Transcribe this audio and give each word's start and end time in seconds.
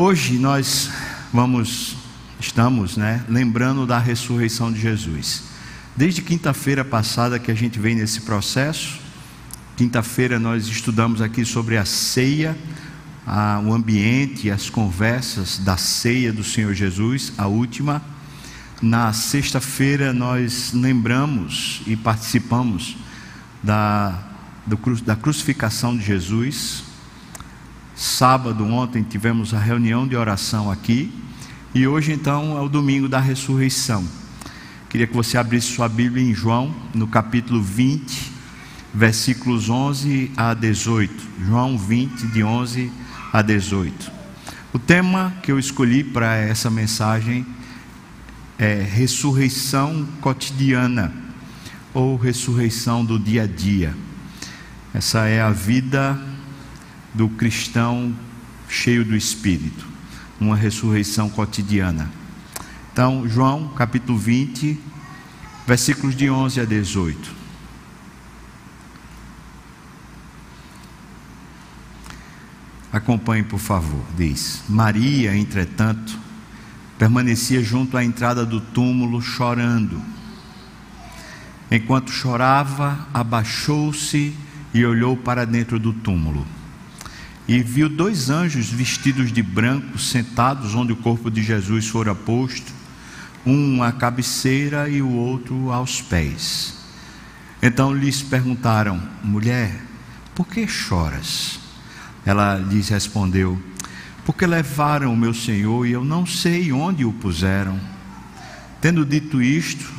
Hoje 0.00 0.38
nós 0.38 0.92
vamos, 1.32 1.96
estamos, 2.38 2.96
né, 2.96 3.24
lembrando 3.28 3.84
da 3.84 3.98
ressurreição 3.98 4.72
de 4.72 4.80
Jesus. 4.80 5.42
Desde 5.96 6.22
quinta-feira 6.22 6.84
passada 6.84 7.36
que 7.36 7.50
a 7.50 7.54
gente 7.54 7.80
vem 7.80 7.96
nesse 7.96 8.20
processo, 8.20 9.00
quinta-feira 9.76 10.38
nós 10.38 10.68
estudamos 10.68 11.20
aqui 11.20 11.44
sobre 11.44 11.76
a 11.76 11.84
ceia, 11.84 12.56
a, 13.26 13.60
o 13.66 13.74
ambiente, 13.74 14.52
as 14.52 14.70
conversas 14.70 15.58
da 15.58 15.76
ceia 15.76 16.32
do 16.32 16.44
Senhor 16.44 16.74
Jesus, 16.74 17.32
a 17.36 17.48
última. 17.48 18.00
Na 18.80 19.12
sexta-feira 19.12 20.12
nós 20.12 20.70
lembramos 20.72 21.82
e 21.88 21.96
participamos 21.96 22.96
da, 23.60 24.16
do, 24.64 24.76
da 25.02 25.16
crucificação 25.16 25.98
de 25.98 26.04
Jesus. 26.04 26.87
Sábado, 27.98 28.64
ontem, 28.64 29.02
tivemos 29.02 29.52
a 29.52 29.58
reunião 29.58 30.06
de 30.06 30.14
oração 30.14 30.70
aqui. 30.70 31.12
E 31.74 31.84
hoje, 31.84 32.12
então, 32.12 32.56
é 32.56 32.60
o 32.60 32.68
domingo 32.68 33.08
da 33.08 33.18
ressurreição. 33.18 34.06
Queria 34.88 35.04
que 35.04 35.16
você 35.16 35.36
abrisse 35.36 35.74
sua 35.74 35.88
Bíblia 35.88 36.22
em 36.22 36.32
João, 36.32 36.72
no 36.94 37.08
capítulo 37.08 37.60
20, 37.60 38.30
versículos 38.94 39.68
11 39.68 40.30
a 40.36 40.54
18. 40.54 41.12
João 41.44 41.76
20, 41.76 42.28
de 42.28 42.44
11 42.44 42.92
a 43.32 43.42
18. 43.42 44.12
O 44.72 44.78
tema 44.78 45.34
que 45.42 45.50
eu 45.50 45.58
escolhi 45.58 46.04
para 46.04 46.36
essa 46.36 46.70
mensagem 46.70 47.44
é 48.60 48.74
ressurreição 48.74 50.06
cotidiana 50.20 51.12
ou 51.92 52.16
ressurreição 52.16 53.04
do 53.04 53.18
dia 53.18 53.42
a 53.42 53.46
dia. 53.48 53.92
Essa 54.94 55.26
é 55.26 55.40
a 55.40 55.50
vida 55.50 56.27
do 57.14 57.28
cristão 57.28 58.14
cheio 58.68 59.04
do 59.04 59.16
Espírito, 59.16 59.86
uma 60.40 60.56
ressurreição 60.56 61.28
cotidiana. 61.28 62.10
Então, 62.92 63.28
João 63.28 63.68
capítulo 63.68 64.18
20, 64.18 64.78
versículos 65.66 66.16
de 66.16 66.30
11 66.30 66.60
a 66.60 66.64
18. 66.64 67.38
Acompanhe, 72.92 73.44
por 73.44 73.60
favor. 73.60 74.02
Diz: 74.16 74.62
Maria, 74.68 75.36
entretanto, 75.36 76.18
permanecia 76.98 77.62
junto 77.62 77.96
à 77.96 78.04
entrada 78.04 78.44
do 78.44 78.60
túmulo 78.60 79.20
chorando. 79.20 80.02
Enquanto 81.70 82.10
chorava, 82.10 83.06
abaixou-se 83.12 84.34
e 84.72 84.84
olhou 84.84 85.16
para 85.16 85.44
dentro 85.44 85.78
do 85.78 85.92
túmulo. 85.92 86.46
E 87.48 87.62
viu 87.62 87.88
dois 87.88 88.28
anjos 88.28 88.68
vestidos 88.68 89.32
de 89.32 89.42
branco 89.42 89.98
sentados 89.98 90.74
onde 90.74 90.92
o 90.92 90.96
corpo 90.96 91.30
de 91.30 91.42
Jesus 91.42 91.88
fora 91.88 92.14
posto, 92.14 92.70
um 93.46 93.82
à 93.82 93.90
cabeceira 93.90 94.86
e 94.86 95.00
o 95.00 95.10
outro 95.10 95.72
aos 95.72 96.02
pés. 96.02 96.76
Então 97.62 97.94
lhes 97.94 98.20
perguntaram: 98.20 99.02
Mulher, 99.24 99.74
por 100.34 100.46
que 100.46 100.68
choras? 100.68 101.58
Ela 102.26 102.58
lhes 102.58 102.90
respondeu: 102.90 103.58
Porque 104.26 104.46
levaram 104.46 105.10
o 105.10 105.16
meu 105.16 105.32
senhor 105.32 105.86
e 105.86 105.92
eu 105.92 106.04
não 106.04 106.26
sei 106.26 106.70
onde 106.70 107.02
o 107.02 107.14
puseram. 107.14 107.80
Tendo 108.78 109.06
dito 109.06 109.40
isto, 109.40 109.90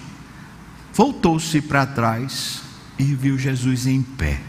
voltou-se 0.94 1.60
para 1.62 1.88
trás 1.88 2.62
e 3.00 3.06
viu 3.06 3.40
Jesus 3.40 3.88
em 3.88 4.04
pé. 4.04 4.40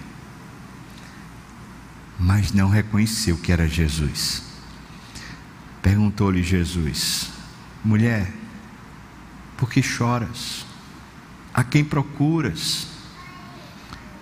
Mas 2.20 2.52
não 2.52 2.68
reconheceu 2.68 3.38
que 3.38 3.50
era 3.50 3.66
Jesus. 3.66 4.42
Perguntou-lhe 5.80 6.42
Jesus: 6.42 7.30
Mulher, 7.82 8.30
por 9.56 9.70
que 9.70 9.82
choras? 9.82 10.66
A 11.54 11.64
quem 11.64 11.82
procuras? 11.82 12.86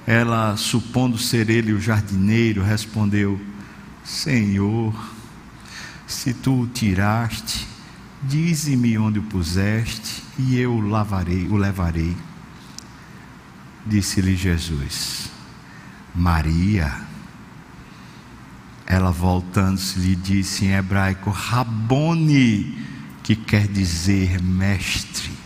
Ela, 0.07 0.57
supondo 0.57 1.19
ser 1.19 1.51
ele 1.51 1.73
o 1.73 1.81
jardineiro, 1.81 2.63
respondeu: 2.63 3.41
Senhor, 4.05 4.95
se 6.07 6.33
tu 6.33 6.63
o 6.63 6.67
tiraste, 6.69 7.67
dize-me 8.23 8.97
onde 8.97 9.19
o 9.19 9.25
puseste, 9.25 10.23
e 10.39 10.57
eu 10.57 10.73
o 10.73 10.81
lavarei, 10.81 11.49
o 11.49 11.57
levarei. 11.57 12.17
Disse-lhe 13.85 14.37
Jesus: 14.37 15.31
Maria. 16.15 17.08
Ela 18.91 19.13
voltando-se 19.13 20.01
lhe 20.01 20.17
disse 20.17 20.65
em 20.65 20.73
hebraico: 20.73 21.31
Rabone, 21.31 22.77
que 23.23 23.37
quer 23.37 23.69
dizer 23.69 24.43
mestre. 24.43 25.39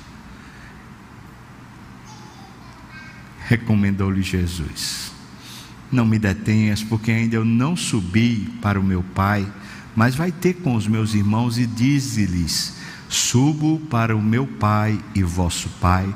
recomendou-lhe 3.52 4.22
Jesus: 4.22 5.12
Não 5.90 6.06
me 6.06 6.18
detenhas, 6.18 6.82
porque 6.82 7.10
ainda 7.10 7.36
eu 7.36 7.44
não 7.44 7.76
subi 7.76 8.48
para 8.62 8.80
o 8.80 8.82
meu 8.82 9.02
Pai, 9.14 9.46
mas 9.94 10.14
vai 10.14 10.32
ter 10.32 10.54
com 10.54 10.74
os 10.74 10.86
meus 10.86 11.14
irmãos 11.14 11.58
e 11.58 11.66
dize-lhes: 11.66 12.76
Subo 13.08 13.78
para 13.90 14.16
o 14.16 14.22
meu 14.22 14.46
Pai 14.46 14.98
e 15.14 15.22
vosso 15.22 15.68
Pai, 15.80 16.14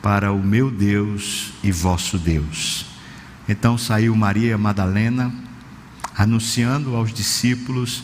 para 0.00 0.32
o 0.32 0.42
meu 0.42 0.70
Deus 0.70 1.52
e 1.62 1.72
vosso 1.72 2.18
Deus. 2.18 2.86
Então 3.48 3.76
saiu 3.76 4.14
Maria 4.14 4.56
Madalena, 4.56 5.32
anunciando 6.16 6.96
aos 6.96 7.12
discípulos: 7.12 8.02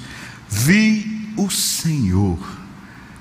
Vi 0.49 1.33
o 1.37 1.51
Senhor, 1.51 2.39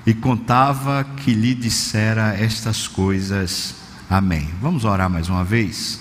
e 0.06 0.13
contava 0.13 1.03
que 1.03 1.34
lhe 1.34 1.53
dissera 1.56 2.35
estas 2.35 2.88
coisas 2.88 3.81
Amém. 4.12 4.50
Vamos 4.62 4.84
orar 4.84 5.09
mais 5.09 5.29
uma 5.29 5.41
vez? 5.41 5.97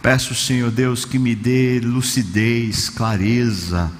Peço, 0.00 0.32
Senhor 0.32 0.70
Deus, 0.70 1.04
que 1.04 1.18
me 1.18 1.34
dê 1.34 1.80
lucidez, 1.80 2.88
clareza, 2.88 3.90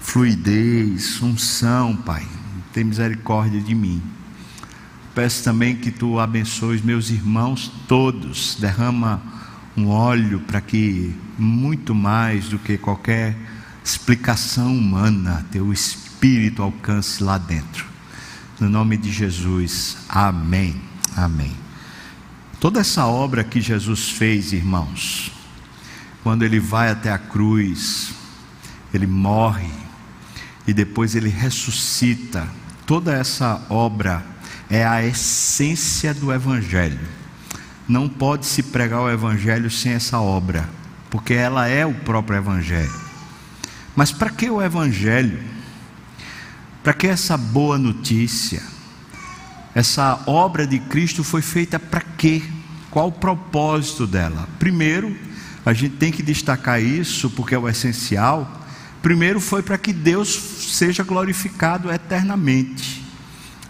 fluidez, 0.00 1.20
unção, 1.20 1.94
Pai. 1.94 2.26
Tem 2.72 2.82
misericórdia 2.82 3.60
de 3.60 3.74
mim. 3.74 4.02
Peço 5.14 5.44
também 5.44 5.76
que 5.76 5.90
tu 5.90 6.18
abençoes 6.18 6.80
meus 6.80 7.10
irmãos 7.10 7.70
todos, 7.86 8.56
derrama 8.58 9.20
um 9.78 9.88
óleo 9.88 10.40
para 10.40 10.60
que 10.60 11.14
muito 11.38 11.94
mais 11.94 12.48
do 12.48 12.58
que 12.58 12.76
qualquer 12.76 13.36
explicação 13.84 14.76
humana, 14.76 15.46
teu 15.52 15.72
espírito 15.72 16.62
alcance 16.62 17.22
lá 17.22 17.38
dentro. 17.38 17.86
No 18.58 18.68
nome 18.68 18.96
de 18.96 19.12
Jesus. 19.12 19.98
Amém. 20.08 20.80
Amém. 21.16 21.56
Toda 22.58 22.80
essa 22.80 23.06
obra 23.06 23.44
que 23.44 23.60
Jesus 23.60 24.10
fez, 24.10 24.52
irmãos, 24.52 25.30
quando 26.24 26.44
ele 26.44 26.58
vai 26.58 26.90
até 26.90 27.12
a 27.12 27.18
cruz, 27.18 28.12
ele 28.92 29.06
morre 29.06 29.70
e 30.66 30.72
depois 30.72 31.14
ele 31.14 31.28
ressuscita, 31.28 32.48
toda 32.84 33.14
essa 33.14 33.64
obra 33.70 34.26
é 34.68 34.84
a 34.84 35.04
essência 35.04 36.12
do 36.12 36.32
Evangelho. 36.32 37.17
Não 37.88 38.08
pode 38.08 38.44
se 38.44 38.62
pregar 38.62 39.00
o 39.00 39.10
Evangelho 39.10 39.70
sem 39.70 39.92
essa 39.92 40.20
obra, 40.20 40.68
porque 41.08 41.32
ela 41.32 41.66
é 41.66 41.86
o 41.86 41.94
próprio 41.94 42.36
Evangelho. 42.36 42.92
Mas 43.96 44.12
para 44.12 44.28
que 44.28 44.50
o 44.50 44.62
Evangelho? 44.62 45.42
Para 46.82 46.92
que 46.92 47.06
essa 47.06 47.36
boa 47.36 47.78
notícia? 47.78 48.62
Essa 49.74 50.22
obra 50.26 50.66
de 50.66 50.78
Cristo 50.78 51.24
foi 51.24 51.40
feita 51.40 51.78
para 51.78 52.00
quê? 52.00 52.42
Qual 52.90 53.08
o 53.08 53.12
propósito 53.12 54.06
dela? 54.06 54.48
Primeiro, 54.58 55.16
a 55.64 55.72
gente 55.72 55.96
tem 55.96 56.12
que 56.12 56.22
destacar 56.22 56.82
isso 56.82 57.30
porque 57.30 57.54
é 57.54 57.58
o 57.58 57.68
essencial. 57.68 58.66
Primeiro 59.00 59.40
foi 59.40 59.62
para 59.62 59.78
que 59.78 59.92
Deus 59.92 60.28
seja 60.28 61.02
glorificado 61.02 61.90
eternamente. 61.90 63.04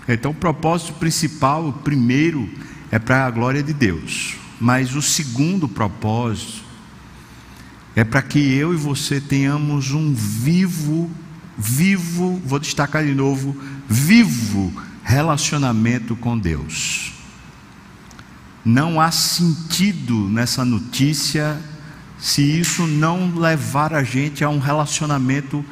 Então, 0.09 0.31
o 0.31 0.35
propósito 0.35 0.95
principal, 0.95 1.69
o 1.69 1.73
primeiro, 1.73 2.49
é 2.91 2.99
para 2.99 3.27
a 3.27 3.31
glória 3.31 3.63
de 3.63 3.73
Deus. 3.73 4.37
Mas 4.61 4.95
o 4.95 5.03
segundo 5.03 5.69
propósito 5.69 6.65
é 7.95 8.05
para 8.05 8.23
que 8.23 8.39
eu 8.39 8.73
e 8.73 8.77
você 8.77 9.21
tenhamos 9.21 9.93
um 9.93 10.13
vivo, 10.15 11.11
vivo, 11.57 12.41
vou 12.45 12.59
destacar 12.59 13.05
de 13.05 13.15
novo, 13.15 13.57
vivo 13.89 14.73
relacionamento 15.03 16.15
com 16.17 16.39
Deus. 16.39 17.13
Não 18.65 19.01
há 19.01 19.11
sentido 19.11 20.29
nessa 20.29 20.65
notícia 20.65 21.59
se 22.19 22.43
isso 22.43 22.87
não 22.87 23.35
levar 23.35 23.95
a 23.95 24.03
gente 24.03 24.45
a 24.45 24.49
um 24.49 24.59
relacionamento 24.59 25.65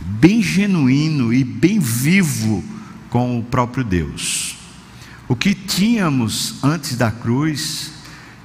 bem 0.00 0.42
genuíno 0.42 1.32
e 1.32 1.44
bem 1.44 1.78
vivo 1.78 2.64
com 3.10 3.38
o 3.38 3.42
próprio 3.42 3.84
Deus. 3.84 4.61
O 5.32 5.34
que 5.34 5.54
tínhamos 5.54 6.62
antes 6.62 6.94
da 6.94 7.10
cruz 7.10 7.90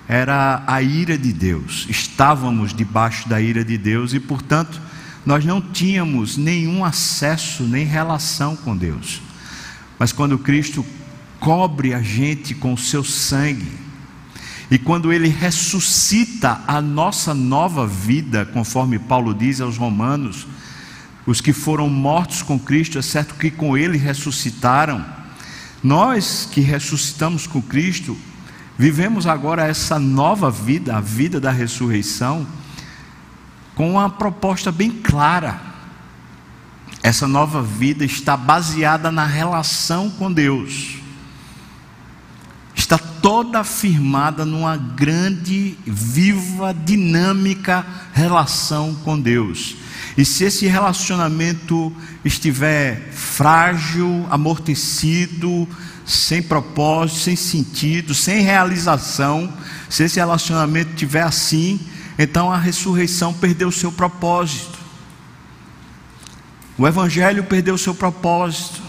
era 0.08 0.64
a 0.66 0.82
ira 0.82 1.18
de 1.18 1.34
Deus, 1.34 1.86
estávamos 1.90 2.74
debaixo 2.74 3.28
da 3.28 3.42
ira 3.42 3.62
de 3.62 3.78
Deus 3.78 4.14
e, 4.14 4.22
portanto, 4.22 4.82
nós 5.26 5.44
não 5.44 5.60
tínhamos 5.60 6.38
nenhum 6.38 6.86
acesso 6.86 7.64
nem 7.64 7.86
relação 7.86 8.56
com 8.56 8.78
Deus. 8.78 9.22
Mas 10.00 10.14
quando 10.14 10.40
Cristo 10.40 10.86
cobre 11.42 11.94
a 11.94 12.02
gente 12.02 12.56
com 12.56 12.72
o 12.72 12.78
seu 12.78 13.04
sangue, 13.04 13.70
e 14.72 14.78
quando 14.78 15.12
ele 15.12 15.28
ressuscita 15.28 16.62
a 16.66 16.82
nossa 16.82 17.34
nova 17.34 17.86
vida, 17.86 18.46
conforme 18.46 18.98
Paulo 18.98 19.34
diz 19.34 19.60
aos 19.60 19.76
Romanos, 19.76 20.48
os 21.26 21.42
que 21.42 21.52
foram 21.52 21.90
mortos 21.90 22.42
com 22.42 22.58
Cristo, 22.58 22.98
é 22.98 23.02
certo 23.02 23.36
que 23.36 23.52
com 23.52 23.78
ele 23.78 23.98
ressuscitaram. 23.98 25.18
Nós 25.84 26.48
que 26.52 26.62
ressuscitamos 26.62 27.48
com 27.48 27.62
Cristo, 27.62 28.18
vivemos 28.78 29.28
agora 29.28 29.66
essa 29.68 30.00
nova 30.00 30.50
vida, 30.50 30.96
a 30.96 31.02
vida 31.02 31.40
da 31.40 31.52
ressurreição, 31.52 32.46
com 33.76 33.92
uma 33.92 34.10
proposta 34.10 34.72
bem 34.72 34.92
clara. 34.92 35.62
Essa 37.04 37.28
nova 37.28 37.62
vida 37.62 38.04
está 38.04 38.36
baseada 38.36 39.12
na 39.12 39.26
relação 39.26 40.10
com 40.10 40.32
Deus 40.32 40.98
está 42.88 42.98
toda 42.98 43.66
firmada 43.66 44.46
numa 44.46 44.78
grande, 44.78 45.78
viva, 45.86 46.74
dinâmica 46.74 47.86
relação 48.14 48.96
com 49.04 49.20
Deus. 49.20 49.76
E 50.18 50.26
se 50.26 50.46
esse 50.46 50.66
relacionamento 50.66 51.96
estiver 52.26 53.12
frágil, 53.12 54.26
amortecido, 54.32 55.68
sem 56.04 56.42
propósito, 56.42 57.20
sem 57.20 57.36
sentido, 57.36 58.16
sem 58.16 58.42
realização, 58.42 59.54
se 59.88 60.04
esse 60.04 60.18
relacionamento 60.18 60.90
estiver 60.92 61.22
assim, 61.22 61.80
então 62.18 62.52
a 62.52 62.58
ressurreição 62.58 63.32
perdeu 63.32 63.72
seu 63.72 63.92
propósito. 63.92 64.80
O 66.78 66.88
Evangelho 66.88 67.44
perdeu 67.44 67.78
seu 67.78 67.94
propósito. 67.94 68.82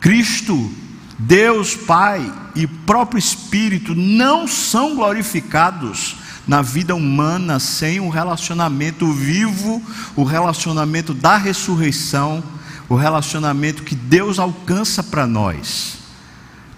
Cristo 0.00 0.72
Deus 1.18 1.76
Pai 1.76 2.32
e 2.54 2.66
próprio 2.66 3.18
Espírito 3.18 3.94
não 3.94 4.48
são 4.48 4.96
glorificados 4.96 6.16
na 6.46 6.62
vida 6.62 6.94
humana 6.94 7.58
sem 7.58 8.00
um 8.00 8.08
relacionamento 8.08 9.12
vivo, 9.12 9.82
o 10.16 10.24
relacionamento 10.24 11.14
da 11.14 11.36
ressurreição, 11.36 12.42
o 12.88 12.96
relacionamento 12.96 13.82
que 13.82 13.94
Deus 13.94 14.38
alcança 14.38 15.02
para 15.02 15.26
nós. 15.26 15.98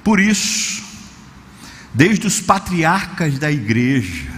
Por 0.04 0.20
isso, 0.20 0.82
desde 1.94 2.26
os 2.26 2.40
patriarcas 2.40 3.38
da 3.38 3.50
igreja, 3.50 4.30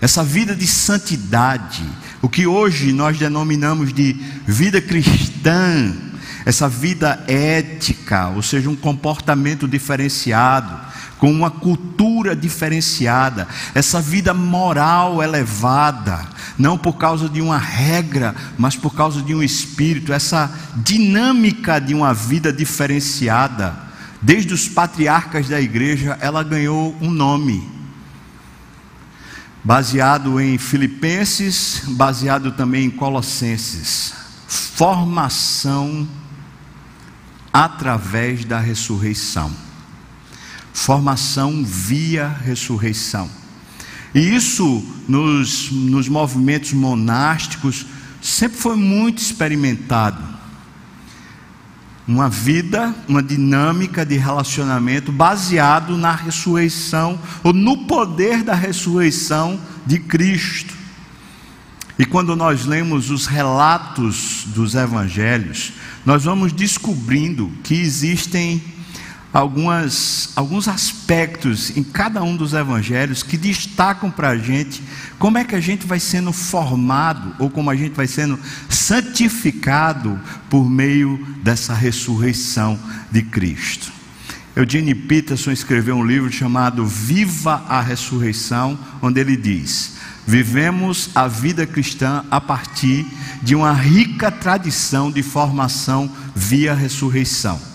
essa 0.00 0.24
vida 0.24 0.54
de 0.54 0.66
santidade, 0.66 1.84
o 2.20 2.28
que 2.28 2.46
hoje 2.46 2.92
nós 2.92 3.18
denominamos 3.18 3.92
de 3.92 4.14
vida 4.46 4.80
cristã, 4.80 5.94
essa 6.44 6.68
vida 6.68 7.22
ética, 7.28 8.28
ou 8.28 8.42
seja, 8.42 8.68
um 8.68 8.76
comportamento 8.76 9.68
diferenciado, 9.68 10.91
com 11.22 11.30
uma 11.30 11.52
cultura 11.52 12.34
diferenciada, 12.34 13.46
essa 13.76 14.00
vida 14.00 14.34
moral 14.34 15.22
elevada, 15.22 16.26
não 16.58 16.76
por 16.76 16.94
causa 16.94 17.28
de 17.28 17.40
uma 17.40 17.58
regra, 17.58 18.34
mas 18.58 18.74
por 18.74 18.92
causa 18.92 19.22
de 19.22 19.32
um 19.32 19.40
espírito, 19.40 20.12
essa 20.12 20.52
dinâmica 20.74 21.78
de 21.78 21.94
uma 21.94 22.12
vida 22.12 22.52
diferenciada, 22.52 23.72
desde 24.20 24.52
os 24.52 24.66
patriarcas 24.66 25.48
da 25.48 25.60
igreja, 25.60 26.18
ela 26.20 26.42
ganhou 26.42 26.96
um 27.00 27.08
nome. 27.08 27.70
Baseado 29.62 30.40
em 30.40 30.58
Filipenses, 30.58 31.82
baseado 31.90 32.50
também 32.50 32.86
em 32.86 32.90
Colossenses. 32.90 34.12
Formação 34.48 36.08
através 37.52 38.44
da 38.44 38.58
ressurreição. 38.58 39.71
Formação 40.72 41.62
via 41.64 42.28
ressurreição. 42.28 43.28
E 44.14 44.20
isso 44.20 44.84
nos, 45.08 45.70
nos 45.70 46.08
movimentos 46.08 46.72
monásticos 46.72 47.86
sempre 48.20 48.58
foi 48.58 48.76
muito 48.76 49.18
experimentado. 49.18 50.22
Uma 52.06 52.28
vida, 52.28 52.94
uma 53.08 53.22
dinâmica 53.22 54.04
de 54.04 54.16
relacionamento 54.16 55.12
baseado 55.12 55.96
na 55.96 56.12
ressurreição, 56.12 57.18
ou 57.42 57.52
no 57.52 57.86
poder 57.86 58.42
da 58.42 58.54
ressurreição 58.54 59.58
de 59.86 59.98
Cristo. 59.98 60.74
E 61.98 62.04
quando 62.04 62.34
nós 62.34 62.64
lemos 62.64 63.10
os 63.10 63.26
relatos 63.26 64.44
dos 64.46 64.74
evangelhos, 64.74 65.72
nós 66.04 66.24
vamos 66.24 66.52
descobrindo 66.52 67.50
que 67.62 67.74
existem 67.74 68.62
algumas, 69.32 70.30
alguns 70.36 70.68
aspectos 70.68 71.74
em 71.76 71.82
cada 71.82 72.22
um 72.22 72.36
dos 72.36 72.52
evangelhos 72.52 73.22
que 73.22 73.36
destacam 73.36 74.10
para 74.10 74.30
a 74.30 74.38
gente 74.38 74.82
como 75.18 75.38
é 75.38 75.44
que 75.44 75.54
a 75.54 75.60
gente 75.60 75.86
vai 75.86 75.98
sendo 75.98 76.32
formado 76.32 77.34
ou 77.38 77.48
como 77.48 77.70
a 77.70 77.76
gente 77.76 77.94
vai 77.94 78.06
sendo 78.06 78.38
santificado 78.68 80.20
por 80.50 80.68
meio 80.68 81.24
dessa 81.42 81.72
ressurreição 81.72 82.78
de 83.10 83.22
Cristo. 83.22 83.90
Eugene 84.54 84.94
Peterson 84.94 85.50
escreveu 85.50 85.96
um 85.96 86.04
livro 86.04 86.30
chamado 86.30 86.84
Viva 86.86 87.64
a 87.66 87.80
Ressurreição, 87.80 88.78
onde 89.00 89.18
ele 89.18 89.34
diz: 89.34 89.94
Vivemos 90.26 91.08
a 91.14 91.26
vida 91.26 91.66
cristã 91.66 92.22
a 92.30 92.38
partir 92.38 93.06
de 93.42 93.54
uma 93.54 93.72
rica 93.72 94.30
tradição 94.30 95.10
de 95.10 95.22
formação 95.22 96.10
via 96.34 96.74
ressurreição. 96.74 97.71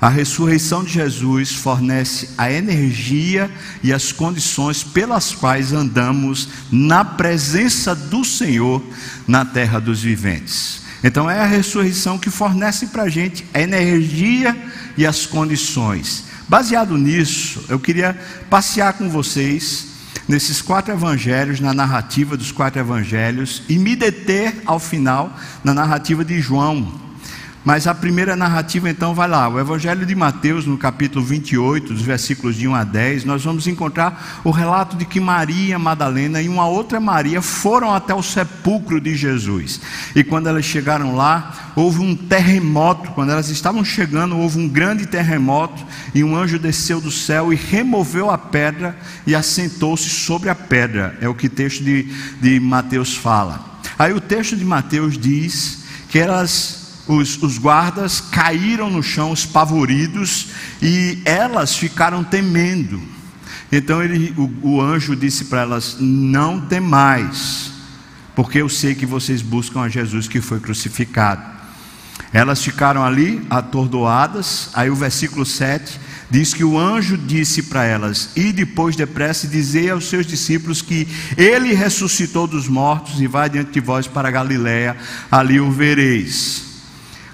A 0.00 0.08
ressurreição 0.08 0.82
de 0.82 0.94
Jesus 0.94 1.52
fornece 1.52 2.30
a 2.38 2.50
energia 2.50 3.50
e 3.82 3.92
as 3.92 4.12
condições 4.12 4.82
pelas 4.82 5.32
quais 5.32 5.74
andamos 5.74 6.48
na 6.72 7.04
presença 7.04 7.94
do 7.94 8.24
Senhor 8.24 8.82
na 9.28 9.44
terra 9.44 9.78
dos 9.78 10.00
viventes. 10.00 10.80
Então 11.04 11.30
é 11.30 11.38
a 11.40 11.46
ressurreição 11.46 12.18
que 12.18 12.30
fornece 12.30 12.86
para 12.86 13.02
a 13.04 13.08
gente 13.10 13.44
a 13.52 13.60
energia 13.60 14.56
e 14.96 15.06
as 15.06 15.26
condições. 15.26 16.24
Baseado 16.48 16.96
nisso, 16.96 17.64
eu 17.68 17.78
queria 17.78 18.18
passear 18.48 18.94
com 18.94 19.08
vocês 19.08 19.86
nesses 20.26 20.62
quatro 20.62 20.94
evangelhos, 20.94 21.60
na 21.60 21.74
narrativa 21.74 22.36
dos 22.36 22.52
quatro 22.52 22.80
evangelhos, 22.80 23.62
e 23.68 23.76
me 23.76 23.94
deter 23.94 24.62
ao 24.64 24.78
final 24.78 25.36
na 25.62 25.74
narrativa 25.74 26.24
de 26.24 26.40
João. 26.40 27.09
Mas 27.62 27.86
a 27.86 27.94
primeira 27.94 28.34
narrativa 28.34 28.88
então 28.88 29.14
vai 29.14 29.28
lá, 29.28 29.46
o 29.46 29.60
Evangelho 29.60 30.06
de 30.06 30.14
Mateus, 30.14 30.64
no 30.64 30.78
capítulo 30.78 31.22
28, 31.22 31.92
dos 31.92 32.00
versículos 32.02 32.56
de 32.56 32.66
1 32.66 32.74
a 32.74 32.84
10, 32.84 33.24
nós 33.26 33.44
vamos 33.44 33.66
encontrar 33.66 34.40
o 34.42 34.50
relato 34.50 34.96
de 34.96 35.04
que 35.04 35.20
Maria 35.20 35.78
Madalena 35.78 36.40
e 36.40 36.48
uma 36.48 36.66
outra 36.66 36.98
Maria 36.98 37.42
foram 37.42 37.94
até 37.94 38.14
o 38.14 38.22
sepulcro 38.22 38.98
de 38.98 39.14
Jesus. 39.14 39.78
E 40.16 40.24
quando 40.24 40.48
elas 40.48 40.64
chegaram 40.64 41.14
lá, 41.14 41.72
houve 41.76 42.00
um 42.00 42.16
terremoto. 42.16 43.10
Quando 43.10 43.32
elas 43.32 43.50
estavam 43.50 43.84
chegando, 43.84 44.38
houve 44.38 44.58
um 44.58 44.68
grande 44.68 45.04
terremoto, 45.04 45.84
e 46.14 46.24
um 46.24 46.34
anjo 46.34 46.58
desceu 46.58 46.98
do 46.98 47.10
céu 47.10 47.52
e 47.52 47.56
removeu 47.56 48.30
a 48.30 48.38
pedra 48.38 48.96
e 49.26 49.34
assentou-se 49.34 50.08
sobre 50.08 50.48
a 50.48 50.54
pedra. 50.54 51.16
É 51.20 51.28
o 51.28 51.34
que 51.34 51.46
o 51.46 51.50
texto 51.50 51.84
de, 51.84 52.04
de 52.40 52.58
Mateus 52.58 53.14
fala. 53.14 53.80
Aí 53.98 54.14
o 54.14 54.20
texto 54.20 54.56
de 54.56 54.64
Mateus 54.64 55.18
diz 55.18 55.84
que 56.08 56.18
elas 56.18 56.79
os, 57.14 57.42
os 57.42 57.58
guardas 57.58 58.20
caíram 58.20 58.90
no 58.90 59.02
chão 59.02 59.32
espavoridos 59.32 60.48
e 60.80 61.20
elas 61.24 61.76
ficaram 61.76 62.22
temendo. 62.22 63.00
Então 63.72 64.02
ele, 64.02 64.34
o, 64.36 64.74
o 64.74 64.80
anjo 64.80 65.14
disse 65.14 65.46
para 65.46 65.62
elas: 65.62 65.96
Não 66.00 66.60
temais, 66.60 67.72
porque 68.34 68.58
eu 68.58 68.68
sei 68.68 68.94
que 68.94 69.06
vocês 69.06 69.42
buscam 69.42 69.82
a 69.82 69.88
Jesus 69.88 70.26
que 70.26 70.40
foi 70.40 70.60
crucificado. 70.60 71.60
Elas 72.32 72.62
ficaram 72.62 73.04
ali 73.04 73.44
atordoadas. 73.50 74.70
Aí 74.74 74.90
o 74.90 74.94
versículo 74.94 75.44
7 75.44 75.98
diz 76.30 76.54
que 76.54 76.62
o 76.62 76.78
anjo 76.78 77.16
disse 77.16 77.64
para 77.64 77.84
elas: 77.84 78.30
E 78.36 78.52
depois 78.52 78.96
depressa 78.96 79.46
dizei 79.46 79.90
aos 79.90 80.08
seus 80.08 80.26
discípulos 80.26 80.82
que 80.82 81.08
ele 81.36 81.72
ressuscitou 81.72 82.46
dos 82.46 82.68
mortos 82.68 83.20
e 83.20 83.26
vai 83.26 83.48
diante 83.48 83.72
de 83.72 83.80
vós 83.80 84.06
para 84.06 84.30
Galiléia, 84.30 84.96
ali 85.30 85.60
o 85.60 85.70
vereis. 85.70 86.69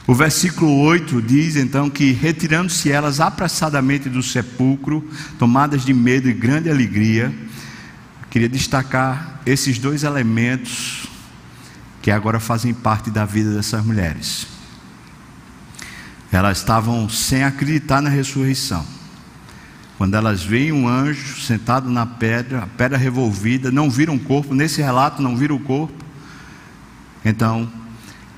O 0.06 0.14
versículo 0.14 0.78
8 0.82 1.20
diz 1.20 1.56
então 1.56 1.90
que, 1.90 2.12
retirando-se 2.12 2.92
elas 2.92 3.18
apressadamente 3.18 4.08
do 4.08 4.22
sepulcro, 4.22 5.08
tomadas 5.36 5.84
de 5.84 5.92
medo 5.92 6.28
e 6.28 6.32
grande 6.32 6.70
alegria, 6.70 7.34
queria 8.30 8.48
destacar 8.48 9.40
esses 9.44 9.78
dois 9.78 10.04
elementos 10.04 11.08
que 12.00 12.10
agora 12.12 12.38
fazem 12.38 12.72
parte 12.72 13.10
da 13.10 13.24
vida 13.24 13.52
dessas 13.52 13.84
mulheres. 13.84 14.46
Elas 16.30 16.58
estavam 16.58 17.08
sem 17.08 17.42
acreditar 17.42 18.00
na 18.00 18.08
ressurreição. 18.08 18.86
Quando 19.98 20.14
elas 20.14 20.44
veem 20.44 20.70
um 20.70 20.86
anjo 20.86 21.40
sentado 21.40 21.90
na 21.90 22.06
pedra, 22.06 22.62
a 22.62 22.66
pedra 22.66 22.96
revolvida, 22.96 23.72
não 23.72 23.90
viram 23.90 24.14
o 24.14 24.20
corpo, 24.20 24.54
nesse 24.54 24.80
relato 24.80 25.20
não 25.20 25.36
viram 25.36 25.56
o 25.56 25.60
corpo, 25.60 26.04
Então, 27.24 27.68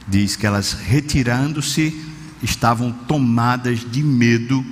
diz 0.09 0.37
que 0.37 0.47
elas 0.47 0.73
retirando-se 0.73 2.05
estavam 2.43 2.91
tomadas 2.93 3.81
de 3.81 4.03
medo 4.03 4.65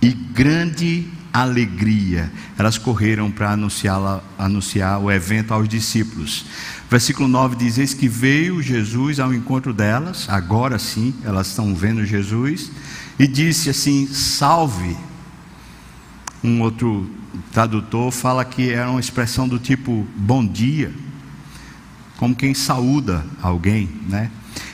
e 0.00 0.10
grande 0.10 1.06
alegria. 1.32 2.32
Elas 2.56 2.78
correram 2.78 3.30
para 3.30 3.50
anunciar, 3.50 4.22
anunciar 4.38 5.00
o 5.00 5.10
evento 5.10 5.52
aos 5.52 5.68
discípulos. 5.68 6.46
Versículo 6.88 7.28
9 7.28 7.56
diz: 7.56 7.78
Eis 7.78 7.92
que 7.92 8.08
veio 8.08 8.62
Jesus 8.62 9.18
ao 9.18 9.34
encontro 9.34 9.72
delas, 9.72 10.28
agora 10.28 10.78
sim, 10.78 11.12
elas 11.24 11.48
estão 11.48 11.74
vendo 11.74 12.06
Jesus, 12.06 12.70
e 13.18 13.26
disse 13.26 13.68
assim: 13.70 14.06
Salve. 14.06 14.96
Um 16.42 16.60
outro 16.60 17.10
tradutor 17.52 18.12
fala 18.12 18.44
que 18.44 18.70
era 18.70 18.90
uma 18.90 19.00
expressão 19.00 19.48
do 19.48 19.58
tipo 19.58 20.06
bom 20.14 20.46
dia, 20.46 20.92
como 22.18 22.36
quem 22.36 22.54
saúda 22.54 23.24
alguém, 23.42 23.88
né? 24.08 24.30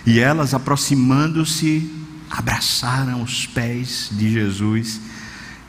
E 0.07 0.19
elas 0.19 0.55
aproximando-se, 0.55 1.91
abraçaram 2.31 3.23
os 3.23 3.47
pés 3.47 4.09
de 4.13 4.33
Jesus 4.33 5.01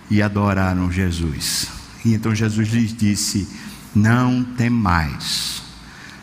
e 0.09 0.21
adoraram 0.21 0.91
Jesus. 0.91 1.67
E 2.05 2.13
então 2.13 2.33
Jesus 2.33 2.69
lhes 2.69 2.95
disse: 2.95 3.47
Não 3.93 4.43
tem 4.43 4.69
mais. 4.69 5.61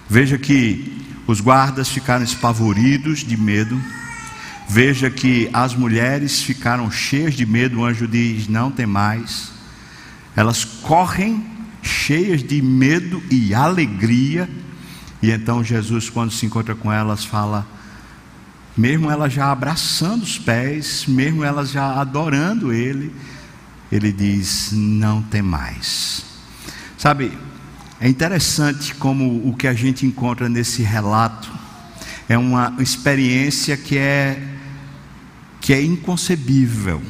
Veja 0.09 0.39
que 0.39 1.05
os 1.27 1.41
guardas 1.41 1.89
ficaram 1.89 2.25
espavoridos 2.25 3.21
de 3.21 3.37
medo. 3.37 3.81
Veja 4.69 5.11
que 5.11 5.49
as 5.53 5.75
mulheres 5.75 6.43
ficaram 6.43 6.91
cheias 6.91 7.35
de 7.35 7.45
medo. 7.45 7.81
O 7.81 7.85
anjo 7.85 8.07
diz: 8.07 8.49
Não 8.49 8.71
tem 8.71 8.87
mais. 8.87 9.53
Elas 10.35 10.65
correm 10.65 11.45
cheias 11.83 12.43
de 12.43 12.61
medo 12.63 13.23
e 13.31 13.55
alegria. 13.55 14.49
E 15.23 15.31
então 15.31 15.65
Jesus, 15.65 16.09
quando 16.09 16.31
se 16.31 16.47
encontra 16.47 16.75
com 16.75 16.93
elas, 16.93 17.25
fala: 17.25 17.67
mesmo 18.79 19.11
elas 19.11 19.33
já 19.33 19.51
abraçando 19.51 20.23
os 20.23 20.39
pés, 20.39 21.05
mesmo 21.09 21.43
elas 21.43 21.73
já 21.73 22.01
adorando 22.01 22.73
Ele, 22.73 23.13
ele 23.91 24.13
diz: 24.13 24.71
não 24.73 25.21
tem 25.21 25.43
mais. 25.43 26.25
Sabe, 26.97 27.37
é 28.01 28.09
interessante 28.09 28.95
como 28.95 29.49
o 29.49 29.57
que 29.57 29.67
a 29.67 29.75
gente 29.75 30.07
encontra 30.07 30.49
nesse 30.49 30.83
relato 30.83 31.51
é 32.29 32.39
uma 32.39 32.77
experiência 32.79 33.77
que 33.77 33.99
é, 33.99 34.41
que 35.61 35.73
é 35.73 35.83
inconcebível. 35.83 37.03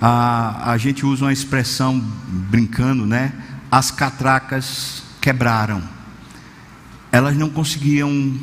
A, 0.00 0.72
a 0.72 0.78
gente 0.78 1.04
usa 1.04 1.26
uma 1.26 1.32
expressão 1.32 1.98
brincando, 1.98 3.04
né? 3.04 3.32
As 3.70 3.90
catracas 3.90 5.02
quebraram. 5.20 5.82
Elas 7.10 7.36
não 7.36 7.50
conseguiam 7.50 8.38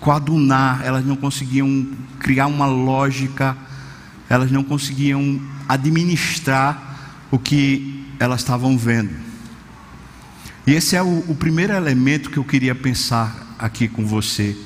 coadunar, 0.00 0.82
elas 0.84 1.04
não 1.04 1.16
conseguiam 1.16 1.86
criar 2.18 2.46
uma 2.46 2.66
lógica, 2.66 3.56
elas 4.28 4.50
não 4.50 4.62
conseguiam 4.62 5.40
administrar 5.68 7.26
o 7.30 7.38
que 7.38 8.04
elas 8.18 8.40
estavam 8.40 8.76
vendo. 8.76 9.10
E 10.66 10.72
esse 10.72 10.96
é 10.96 11.02
o, 11.02 11.24
o 11.28 11.34
primeiro 11.34 11.72
elemento 11.72 12.30
que 12.30 12.38
eu 12.38 12.44
queria 12.44 12.74
pensar 12.74 13.54
aqui 13.58 13.88
com 13.88 14.04
você, 14.04 14.56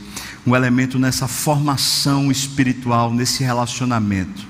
um 0.47 0.57
elemento 0.57 0.99
nessa 0.99 1.29
formação 1.29 2.31
espiritual, 2.31 3.13
nesse 3.13 3.45
relacionamento. 3.45 4.49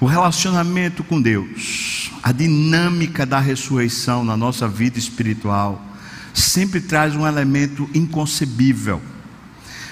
O 0.00 0.06
relacionamento 0.06 1.02
com 1.02 1.20
Deus, 1.20 2.10
a 2.22 2.30
dinâmica 2.32 3.26
da 3.26 3.40
ressurreição 3.40 4.24
na 4.24 4.36
nossa 4.36 4.68
vida 4.68 4.98
espiritual, 4.98 5.84
sempre 6.32 6.80
traz 6.80 7.14
um 7.14 7.26
elemento 7.26 7.88
inconcebível, 7.94 9.00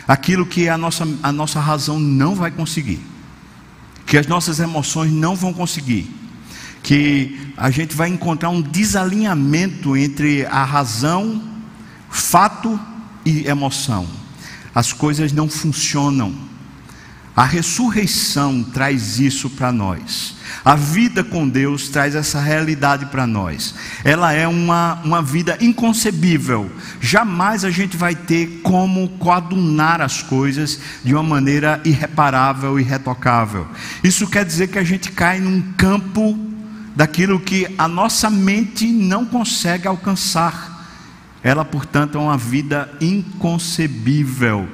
aquilo 0.07 0.47
que 0.47 0.69
a 0.69 0.77
nossa, 0.77 1.07
a 1.23 1.33
nossa 1.33 1.61
razão 1.61 1.99
não 1.99 2.35
vai 2.35 2.51
conseguir 2.51 3.01
que 4.13 4.19
as 4.19 4.27
nossas 4.27 4.61
emoções 4.61 5.11
não 5.11 5.35
vão 5.35 5.55
conseguir, 5.55 6.07
que 6.83 7.51
a 7.57 7.71
gente 7.71 7.97
vai 7.97 8.11
encontrar 8.11 8.51
um 8.51 8.61
desalinhamento 8.61 9.97
entre 9.97 10.45
a 10.45 10.65
razão, 10.65 11.43
fato 12.11 12.79
e 13.25 13.47
emoção. 13.47 14.07
As 14.75 14.93
coisas 14.93 15.33
não 15.33 15.49
funcionam. 15.49 16.35
A 17.35 17.45
ressurreição 17.45 18.63
traz 18.63 19.19
isso 19.19 19.49
para 19.49 19.73
nós. 19.73 20.37
A 20.63 20.75
vida 20.75 21.25
com 21.25 21.49
Deus 21.49 21.89
traz 21.89 22.15
essa 22.15 22.39
realidade 22.39 23.07
para 23.07 23.27
nós. 23.27 23.75
Ela 24.05 24.35
é 24.35 24.47
uma, 24.47 25.01
uma 25.03 25.23
vida 25.23 25.57
inconcebível. 25.59 26.71
Jamais 27.01 27.65
a 27.65 27.71
gente 27.71 27.97
vai 27.97 28.15
ter 28.15 28.61
como 28.63 29.09
coadunar 29.19 30.03
as 30.03 30.21
coisas 30.21 30.79
de 31.03 31.15
uma 31.15 31.23
maneira 31.23 31.81
irreparável 31.87 32.79
e 32.79 32.83
irretocável. 32.83 33.67
Isso 34.05 34.27
quer 34.27 34.45
dizer 34.45 34.69
que 34.69 34.79
a 34.79 34.85
gente 34.85 35.11
cai 35.11 35.41
num 35.41 35.63
campo 35.73 36.39
daquilo 36.95 37.41
que 37.41 37.67
a 37.79 37.89
nossa 37.89 38.29
mente 38.29 38.87
não 38.87 39.25
consegue 39.25 39.89
alcançar. 39.89 40.71
Ela, 41.43 41.65
portanto, 41.65 42.19
é 42.19 42.21
uma 42.21 42.37
vida 42.37 42.93
inconcebível. 43.01 44.69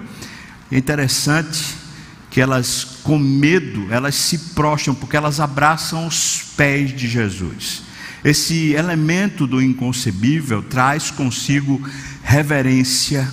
É 0.72 0.76
interessante 0.76 1.87
que 2.30 2.40
elas, 2.40 2.84
com 3.02 3.18
medo, 3.18 3.86
elas 3.90 4.14
se 4.14 4.38
prostram, 4.54 4.94
porque 4.94 5.16
elas 5.16 5.40
abraçam 5.40 6.06
os 6.06 6.42
pés 6.56 6.94
de 6.94 7.08
Jesus. 7.08 7.82
Esse 8.24 8.72
elemento 8.72 9.46
do 9.46 9.62
inconcebível 9.62 10.62
traz 10.62 11.10
consigo 11.10 11.80
reverência 12.22 13.32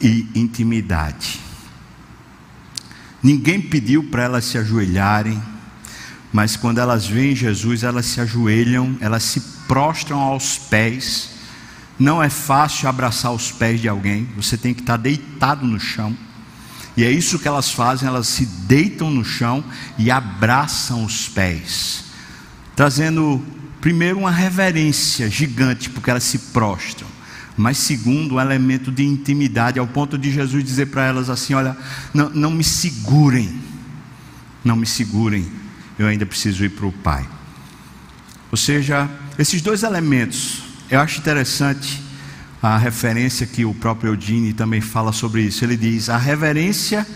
e 0.00 0.26
intimidade. 0.34 1.40
Ninguém 3.22 3.60
pediu 3.60 4.02
para 4.04 4.24
elas 4.24 4.44
se 4.44 4.58
ajoelharem, 4.58 5.40
mas 6.32 6.56
quando 6.56 6.78
elas 6.78 7.06
veem 7.06 7.36
Jesus, 7.36 7.84
elas 7.84 8.06
se 8.06 8.20
ajoelham, 8.20 8.96
elas 9.00 9.22
se 9.22 9.40
prostram 9.68 10.18
aos 10.18 10.58
pés. 10.58 11.30
Não 11.98 12.20
é 12.20 12.28
fácil 12.28 12.88
abraçar 12.88 13.32
os 13.32 13.52
pés 13.52 13.80
de 13.80 13.88
alguém, 13.88 14.28
você 14.34 14.56
tem 14.56 14.74
que 14.74 14.80
estar 14.80 14.96
deitado 14.96 15.64
no 15.64 15.78
chão. 15.78 16.16
E 16.96 17.04
é 17.04 17.10
isso 17.10 17.38
que 17.38 17.48
elas 17.48 17.70
fazem, 17.70 18.06
elas 18.06 18.26
se 18.26 18.44
deitam 18.44 19.10
no 19.10 19.24
chão 19.24 19.64
e 19.98 20.10
abraçam 20.10 21.04
os 21.04 21.28
pés, 21.28 22.04
trazendo 22.76 23.42
primeiro 23.80 24.18
uma 24.18 24.30
reverência 24.30 25.28
gigante, 25.30 25.88
porque 25.88 26.10
elas 26.10 26.24
se 26.24 26.38
prostram, 26.38 27.08
mas 27.56 27.78
segundo, 27.78 28.34
um 28.34 28.40
elemento 28.40 28.92
de 28.92 29.04
intimidade, 29.04 29.78
ao 29.78 29.86
ponto 29.86 30.18
de 30.18 30.30
Jesus 30.30 30.62
dizer 30.62 30.86
para 30.86 31.06
elas 31.06 31.30
assim: 31.30 31.54
Olha, 31.54 31.76
não, 32.12 32.28
não 32.30 32.50
me 32.50 32.64
segurem, 32.64 33.58
não 34.62 34.76
me 34.76 34.86
segurem, 34.86 35.50
eu 35.98 36.06
ainda 36.06 36.26
preciso 36.26 36.64
ir 36.64 36.70
para 36.70 36.86
o 36.86 36.92
Pai. 36.92 37.26
Ou 38.50 38.56
seja, 38.56 39.08
esses 39.38 39.62
dois 39.62 39.82
elementos, 39.82 40.62
eu 40.90 41.00
acho 41.00 41.20
interessante 41.20 42.01
a 42.62 42.78
referência 42.78 43.46
que 43.46 43.64
o 43.64 43.74
próprio 43.74 44.12
Eudine 44.12 44.52
também 44.52 44.80
fala 44.80 45.12
sobre 45.12 45.42
isso. 45.42 45.64
Ele 45.64 45.76
diz: 45.76 46.08
a 46.08 46.16
reverência 46.16 47.06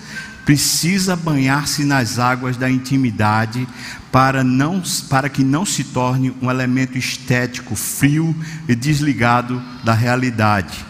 precisa 0.45 1.17
banhar-se 1.17 1.85
nas 1.85 2.19
águas 2.19 2.57
da 2.57 2.71
intimidade 2.71 3.67
para, 4.13 4.43
não, 4.43 4.83
para 5.09 5.29
que 5.29 5.45
não 5.45 5.67
se 5.67 5.85
torne 5.85 6.33
um 6.41 6.51
elemento 6.51 6.97
estético, 6.97 7.75
frio 7.77 8.35
e 8.69 8.75
desligado 8.75 9.63
da 9.85 9.93
realidade. 9.93 10.85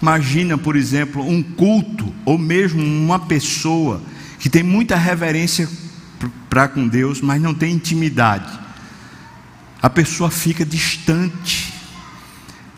Imagina, 0.00 0.58
por 0.58 0.76
exemplo, 0.76 1.22
um 1.26 1.42
culto 1.42 2.12
ou 2.24 2.36
mesmo 2.36 2.82
uma 2.82 3.20
pessoa 3.20 4.02
que 4.38 4.50
tem 4.50 4.62
muita 4.62 4.96
reverência 4.96 5.68
para 6.50 6.66
com 6.66 6.88
Deus, 6.88 7.20
mas 7.20 7.40
não 7.40 7.54
tem 7.54 7.74
intimidade. 7.74 8.58
A 9.80 9.88
pessoa 9.88 10.30
fica 10.30 10.64
distante, 10.64 11.72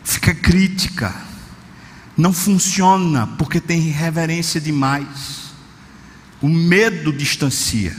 fica 0.03 0.33
crítica, 0.33 1.24
não 2.17 2.31
funciona 2.31 3.27
porque 3.37 3.59
tem 3.59 3.79
reverência 3.79 4.59
demais. 4.61 5.45
O 6.41 6.47
medo 6.47 7.11
distancia. 7.11 7.95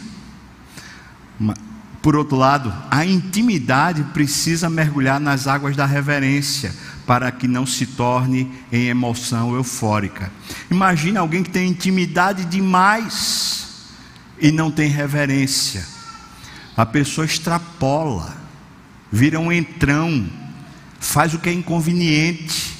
Por 2.00 2.14
outro 2.14 2.36
lado, 2.36 2.72
a 2.90 3.04
intimidade 3.04 4.04
precisa 4.14 4.70
mergulhar 4.70 5.18
nas 5.18 5.46
águas 5.46 5.74
da 5.76 5.84
reverência 5.84 6.72
para 7.04 7.30
que 7.32 7.48
não 7.48 7.66
se 7.66 7.84
torne 7.84 8.52
em 8.70 8.86
emoção 8.86 9.54
eufórica. 9.54 10.30
Imagina 10.70 11.20
alguém 11.20 11.42
que 11.42 11.50
tem 11.50 11.68
intimidade 11.68 12.44
demais 12.44 13.66
e 14.40 14.52
não 14.52 14.70
tem 14.70 14.88
reverência. 14.88 15.84
A 16.76 16.86
pessoa 16.86 17.24
extrapola, 17.24 18.36
vira 19.10 19.40
um 19.40 19.50
entrão, 19.50 20.28
faz 21.00 21.34
o 21.34 21.38
que 21.38 21.48
é 21.48 21.52
inconveniente 21.52 22.75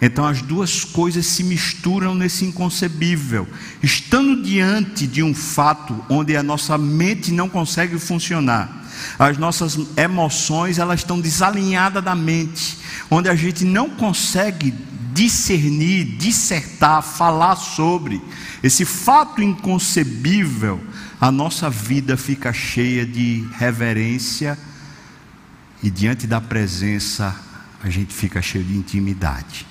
então 0.00 0.26
as 0.26 0.42
duas 0.42 0.84
coisas 0.84 1.24
se 1.26 1.42
misturam 1.42 2.14
nesse 2.14 2.44
inconcebível. 2.44 3.48
Estando 3.82 4.42
diante 4.42 5.06
de 5.06 5.22
um 5.22 5.34
fato 5.34 6.04
onde 6.08 6.36
a 6.36 6.42
nossa 6.42 6.76
mente 6.76 7.32
não 7.32 7.48
consegue 7.48 7.98
funcionar, 7.98 8.84
As 9.18 9.36
nossas 9.36 9.78
emoções, 9.96 10.78
elas 10.78 11.00
estão 11.00 11.20
desalinhadas 11.20 12.02
da 12.02 12.14
mente, 12.14 12.78
onde 13.10 13.28
a 13.28 13.34
gente 13.34 13.64
não 13.64 13.90
consegue 13.90 14.72
discernir, 15.12 16.16
dissertar, 16.16 17.02
falar 17.02 17.56
sobre 17.56 18.20
esse 18.62 18.84
fato 18.84 19.42
inconcebível, 19.42 20.80
a 21.20 21.30
nossa 21.30 21.70
vida 21.70 22.16
fica 22.16 22.52
cheia 22.52 23.06
de 23.06 23.46
reverência 23.58 24.58
e 25.82 25.90
diante 25.90 26.26
da 26.26 26.40
presença 26.40 27.34
a 27.82 27.88
gente 27.88 28.12
fica 28.12 28.42
cheio 28.42 28.64
de 28.64 28.76
intimidade. 28.76 29.66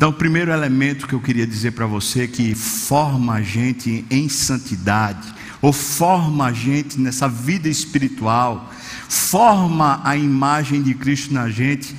Então, 0.00 0.08
o 0.08 0.14
primeiro 0.14 0.50
elemento 0.50 1.06
que 1.06 1.12
eu 1.12 1.20
queria 1.20 1.46
dizer 1.46 1.72
para 1.72 1.84
você 1.84 2.26
que 2.26 2.54
forma 2.54 3.34
a 3.34 3.42
gente 3.42 4.02
em 4.08 4.30
santidade, 4.30 5.28
ou 5.60 5.74
forma 5.74 6.46
a 6.46 6.52
gente 6.54 6.98
nessa 6.98 7.28
vida 7.28 7.68
espiritual, 7.68 8.72
forma 9.10 10.00
a 10.02 10.16
imagem 10.16 10.80
de 10.80 10.94
Cristo 10.94 11.34
na 11.34 11.50
gente, 11.50 11.94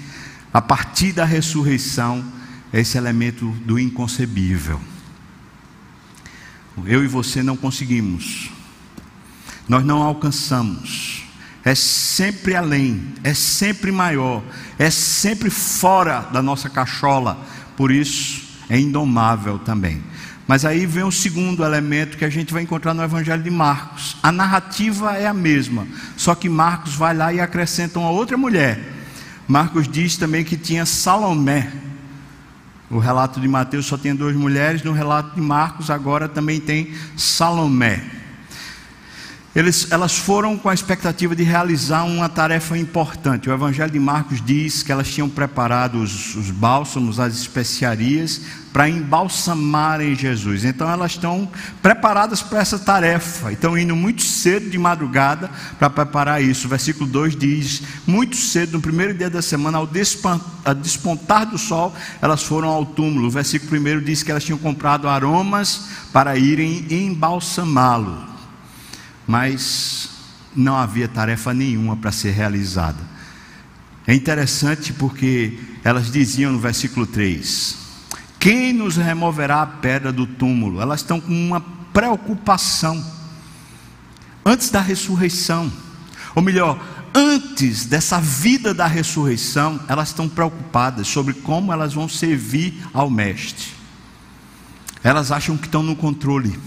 a 0.52 0.60
partir 0.60 1.12
da 1.12 1.26
ressurreição, 1.26 2.26
é 2.74 2.80
esse 2.80 2.98
elemento 2.98 3.52
do 3.68 3.78
inconcebível. 3.78 4.82
Eu 6.84 7.04
e 7.04 7.08
você 7.08 7.44
não 7.44 7.56
conseguimos, 7.56 8.50
nós 9.70 9.86
não 9.86 10.02
alcançamos, 10.02 11.24
é 11.64 11.76
sempre 11.76 12.56
além, 12.56 13.14
é 13.24 13.36
sempre 13.36 13.92
maior, 13.92 14.42
é 14.80 14.90
sempre 14.90 15.52
fora 15.52 16.22
da 16.34 16.42
nossa 16.42 16.68
cachola 16.68 17.61
por 17.76 17.92
isso 17.92 18.44
é 18.70 18.80
indomável 18.80 19.60
também. 19.60 20.02
Mas 20.48 20.66
aí 20.66 20.86
vem 20.86 21.04
o 21.04 21.12
segundo 21.12 21.64
elemento 21.64 22.18
que 22.18 22.26
a 22.26 22.30
gente 22.30 22.52
vai 22.52 22.64
encontrar 22.64 22.94
no 22.94 23.04
Evangelho 23.04 23.42
de 23.42 23.50
Marcos. 23.50 24.18
A 24.22 24.32
narrativa 24.32 25.16
é 25.16 25.26
a 25.26 25.34
mesma, 25.34 25.88
só 26.18 26.36
que 26.36 26.50
Marcos 26.50 26.96
vai 26.96 27.16
lá 27.16 27.32
e 27.32 27.40
acrescenta 27.40 28.00
uma 28.00 28.10
outra 28.10 28.38
mulher. 28.38 28.80
Marcos 29.48 29.88
diz 29.88 30.18
também 30.18 30.44
que 30.44 30.58
tinha 30.58 30.86
Salomé. 30.86 31.72
O 32.90 33.00
relato 33.00 33.40
de 33.40 33.48
Mateus 33.48 33.86
só 33.86 33.98
tem 33.98 34.14
duas 34.14 34.36
mulheres, 34.36 34.84
no 34.84 34.92
relato 34.92 35.36
de 35.36 35.42
Marcos 35.42 35.90
agora 35.90 36.28
também 36.28 36.60
tem 36.60 36.94
Salomé. 37.16 38.21
Eles, 39.54 39.92
elas 39.92 40.18
foram 40.18 40.58
com 40.58 40.70
a 40.70 40.74
expectativa 40.74 41.36
de 41.36 41.44
realizar 41.44 42.06
uma 42.06 42.30
tarefa 42.30 42.78
importante. 42.78 43.50
O 43.50 43.54
Evangelho 43.54 43.92
de 43.92 44.00
Marcos 44.00 44.42
diz 44.42 44.82
que 44.82 44.94
elas 44.94 45.10
tinham 45.10 45.28
preparado 45.28 45.96
os, 46.02 46.36
os 46.36 46.50
bálsamos, 46.50 47.20
as 47.20 47.36
especiarias, 47.36 48.42
para 48.72 48.88
embalsamarem 48.88 50.16
Jesus. 50.16 50.64
Então 50.64 50.90
elas 50.90 51.12
estão 51.12 51.50
preparadas 51.82 52.42
para 52.42 52.62
essa 52.62 52.80
tarefa. 52.80 53.52
Estão 53.52 53.78
indo 53.78 53.94
muito 53.94 54.22
cedo 54.22 54.70
de 54.70 54.78
madrugada 54.78 55.52
para 55.78 55.90
preparar 55.90 56.42
isso. 56.42 56.68
O 56.68 56.70
versículo 56.70 57.06
2 57.10 57.36
diz: 57.36 57.84
Muito 58.08 58.38
cedo, 58.38 58.74
no 58.74 58.82
primeiro 58.82 59.14
dia 59.14 59.30
da 59.30 59.42
semana, 59.42 59.78
ao 59.78 59.90
despontar 60.76 61.46
do 61.46 61.58
sol, 61.58 61.94
elas 62.22 62.42
foram 62.42 62.70
ao 62.70 62.86
túmulo. 62.86 63.28
O 63.28 63.32
versículo 63.32 63.82
1 63.82 64.00
diz 64.02 64.24
que 64.24 64.32
elas 64.32 64.46
tinham 64.46 64.58
comprado 64.58 65.10
aromas 65.10 65.88
para 66.14 66.38
irem 66.38 66.86
embalsamá-lo 66.90 68.31
mas 69.32 70.10
não 70.54 70.76
havia 70.76 71.08
tarefa 71.08 71.54
nenhuma 71.54 71.96
para 71.96 72.12
ser 72.12 72.32
realizada. 72.32 73.00
É 74.06 74.14
interessante 74.14 74.92
porque 74.92 75.58
elas 75.86 76.12
diziam 76.12 76.52
no 76.52 76.60
versículo 76.60 77.08
3: 77.08 77.78
Quem 78.38 78.74
nos 78.74 78.98
removerá 78.98 79.62
a 79.62 79.66
pedra 79.66 80.12
do 80.12 80.28
túmulo? 80.28 80.82
Elas 80.82 81.00
estão 81.00 81.22
com 81.22 81.32
uma 81.32 81.62
preocupação 81.94 83.02
antes 84.44 84.70
da 84.70 84.82
ressurreição, 84.82 85.72
ou 86.36 86.42
melhor, 86.42 86.78
antes 87.16 87.86
dessa 87.86 88.20
vida 88.20 88.74
da 88.74 88.86
ressurreição, 88.86 89.80
elas 89.88 90.10
estão 90.10 90.28
preocupadas 90.28 91.08
sobre 91.08 91.36
como 91.36 91.72
elas 91.72 91.94
vão 91.94 92.10
servir 92.10 92.86
ao 92.94 93.10
Mestre. 93.10 93.68
Elas 95.02 95.32
acham 95.32 95.56
que 95.56 95.68
estão 95.68 95.82
no 95.82 95.96
controle. 95.96 96.60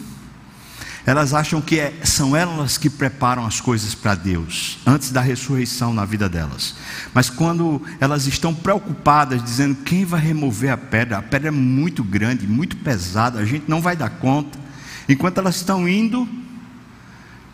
Elas 1.06 1.34
acham 1.34 1.60
que 1.60 1.78
é, 1.78 1.92
são 2.02 2.34
elas 2.34 2.78
que 2.78 2.88
preparam 2.88 3.44
as 3.44 3.60
coisas 3.60 3.94
para 3.94 4.14
Deus, 4.14 4.78
antes 4.86 5.10
da 5.10 5.20
ressurreição 5.20 5.92
na 5.92 6.06
vida 6.06 6.30
delas. 6.30 6.74
Mas 7.12 7.28
quando 7.28 7.82
elas 8.00 8.26
estão 8.26 8.54
preocupadas, 8.54 9.42
dizendo 9.42 9.74
quem 9.74 10.06
vai 10.06 10.20
remover 10.20 10.72
a 10.72 10.78
pedra, 10.78 11.18
a 11.18 11.22
pedra 11.22 11.48
é 11.48 11.50
muito 11.50 12.02
grande, 12.02 12.46
muito 12.46 12.76
pesada, 12.78 13.38
a 13.38 13.44
gente 13.44 13.64
não 13.68 13.82
vai 13.82 13.94
dar 13.94 14.08
conta. 14.08 14.58
Enquanto 15.06 15.36
elas 15.36 15.56
estão 15.56 15.86
indo, 15.86 16.26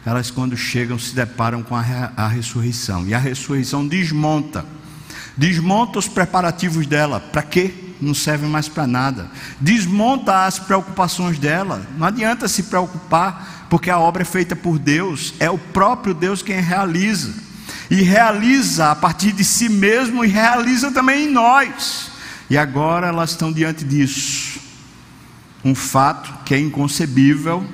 elas 0.07 0.31
quando 0.31 0.57
chegam 0.57 0.97
se 0.97 1.13
deparam 1.13 1.63
com 1.63 1.75
a, 1.75 2.13
a 2.17 2.29
ressurreição. 2.29 3.05
E 3.09 3.15
a 3.15 3.19
ressurreição 3.19 3.85
desmonta, 3.87 4.65
desmonta 5.37 5.99
os 5.99 6.07
preparativos 6.07 6.87
dela. 6.87 7.19
Para 7.19 7.43
quê? 7.43 7.89
Não 8.01 8.15
servem 8.15 8.49
mais 8.49 8.69
para 8.69 8.87
nada. 8.87 9.31
Desmonta 9.61 10.47
as 10.47 10.59
preocupações 10.59 11.39
dela. 11.39 11.87
Não 11.97 12.07
adianta 12.07 12.49
se 12.49 12.65
preocupar, 12.65 13.67
porque 13.69 13.91
a 13.91 13.99
obra 13.99 14.23
é 14.23 14.25
feita 14.25 14.57
por 14.57 14.79
Deus, 14.79 15.35
é 15.39 15.51
o 15.51 15.59
próprio 15.59 16.15
Deus 16.15 16.43
quem 16.43 16.61
realiza. 16.61 17.35
E 17.91 18.03
realiza 18.03 18.91
a 18.91 18.95
partir 18.95 19.33
de 19.33 19.45
si 19.45 19.69
mesmo 19.69 20.25
e 20.25 20.29
realiza 20.29 20.91
também 20.91 21.27
em 21.27 21.31
nós. 21.31 22.11
E 22.49 22.57
agora 22.57 23.09
elas 23.09 23.31
estão 23.31 23.53
diante 23.53 23.85
disso. 23.85 24.61
Um 25.65 25.75
fato 25.75 26.45
que 26.45 26.55
é 26.55 26.59
inconcebível, 26.59 27.65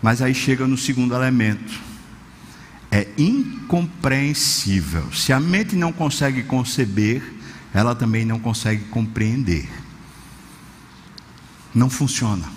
mas 0.00 0.22
aí 0.22 0.34
chega 0.34 0.66
no 0.66 0.76
segundo 0.76 1.14
elemento. 1.14 1.86
É 2.90 3.08
incompreensível. 3.18 5.12
Se 5.12 5.32
a 5.32 5.40
mente 5.40 5.74
não 5.74 5.92
consegue 5.92 6.42
conceber, 6.44 7.35
ela 7.76 7.94
também 7.94 8.24
não 8.24 8.38
consegue 8.38 8.86
compreender. 8.86 9.68
Não 11.74 11.90
funciona. 11.90 12.48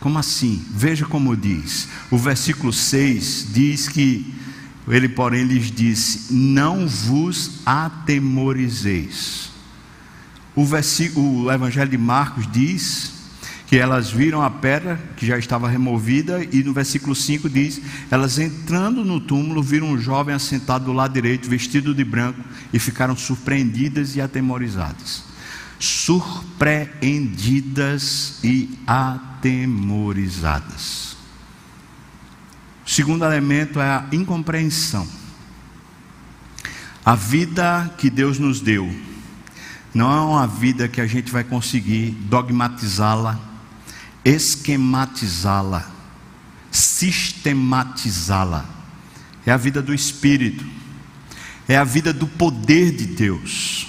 Como 0.00 0.18
assim? 0.18 0.66
Veja 0.72 1.06
como 1.06 1.36
diz. 1.36 1.88
O 2.10 2.18
versículo 2.18 2.72
6 2.72 3.52
diz 3.52 3.88
que 3.88 4.34
ele, 4.88 5.08
porém, 5.08 5.44
lhes 5.44 5.70
disse: 5.70 6.34
Não 6.34 6.88
vos 6.88 7.60
atemorizeis. 7.64 9.52
O, 10.56 10.64
versículo, 10.64 11.44
o 11.44 11.52
Evangelho 11.52 11.90
de 11.92 11.98
Marcos 11.98 12.48
diz 12.50 13.12
que 13.66 13.76
elas 13.76 14.10
viram 14.10 14.42
a 14.42 14.50
pedra 14.50 14.98
que 15.16 15.26
já 15.26 15.36
estava 15.36 15.68
removida, 15.68 16.46
e 16.52 16.62
no 16.62 16.72
versículo 16.72 17.16
5 17.16 17.50
diz: 17.50 17.82
Elas 18.10 18.38
entrando 18.38 19.04
no 19.04 19.20
túmulo, 19.20 19.62
viram 19.62 19.88
um 19.88 19.98
jovem 19.98 20.34
assentado 20.34 20.86
do 20.86 20.92
lado 20.92 21.12
direito, 21.12 21.50
vestido 21.50 21.92
de 21.92 22.04
branco, 22.04 22.40
e 22.72 22.78
ficaram 22.78 23.16
surpreendidas 23.16 24.14
e 24.14 24.20
atemorizadas. 24.20 25.24
Surpreendidas 25.80 28.38
e 28.44 28.78
atemorizadas. 28.86 31.16
O 32.86 32.90
segundo 32.90 33.24
elemento 33.24 33.80
é 33.80 33.88
a 33.88 34.06
incompreensão. 34.12 35.08
A 37.04 37.16
vida 37.16 37.92
que 37.98 38.08
Deus 38.08 38.38
nos 38.38 38.60
deu 38.60 38.88
não 39.92 40.12
é 40.12 40.20
uma 40.20 40.46
vida 40.46 40.86
que 40.86 41.00
a 41.00 41.06
gente 41.06 41.32
vai 41.32 41.42
conseguir 41.42 42.12
dogmatizá-la 42.28 43.45
esquematizá-la, 44.26 45.88
sistematizá-la. 46.70 48.64
É 49.46 49.52
a 49.52 49.56
vida 49.56 49.80
do 49.80 49.94
Espírito, 49.94 50.64
é 51.68 51.76
a 51.76 51.84
vida 51.84 52.12
do 52.12 52.26
poder 52.26 52.90
de 52.90 53.06
Deus, 53.06 53.86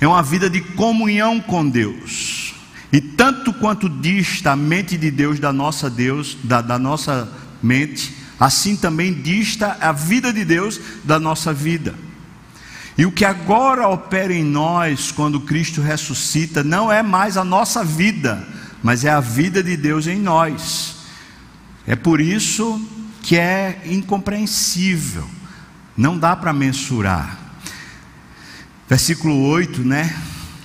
é 0.00 0.08
uma 0.08 0.24
vida 0.24 0.50
de 0.50 0.60
comunhão 0.60 1.40
com 1.40 1.68
Deus. 1.68 2.54
E 2.92 3.00
tanto 3.00 3.52
quanto 3.52 3.88
dista 3.88 4.52
a 4.52 4.56
mente 4.56 4.96
de 4.96 5.10
Deus 5.10 5.38
da 5.38 5.52
nossa 5.52 5.88
Deus, 5.88 6.36
da, 6.42 6.60
da 6.60 6.78
nossa 6.78 7.32
mente, 7.62 8.12
assim 8.40 8.76
também 8.76 9.12
dista 9.12 9.76
a 9.80 9.92
vida 9.92 10.32
de 10.32 10.44
Deus 10.44 10.80
da 11.04 11.20
nossa 11.20 11.52
vida. 11.52 11.94
E 12.98 13.06
o 13.06 13.12
que 13.12 13.24
agora 13.24 13.88
opera 13.88 14.32
em 14.32 14.44
nós, 14.44 15.12
quando 15.12 15.40
Cristo 15.40 15.80
ressuscita, 15.80 16.64
não 16.64 16.90
é 16.90 17.02
mais 17.02 17.36
a 17.36 17.44
nossa 17.44 17.84
vida, 17.84 18.46
mas 18.82 19.04
é 19.04 19.10
a 19.10 19.20
vida 19.20 19.62
de 19.62 19.76
Deus 19.76 20.06
em 20.06 20.18
nós. 20.18 20.96
É 21.86 21.94
por 21.94 22.20
isso 22.20 22.80
que 23.22 23.36
é 23.36 23.82
incompreensível, 23.86 25.28
não 25.96 26.18
dá 26.18 26.36
para 26.36 26.52
mensurar. 26.52 27.38
Versículo 28.88 29.48
8, 29.48 29.82
né? 29.82 30.14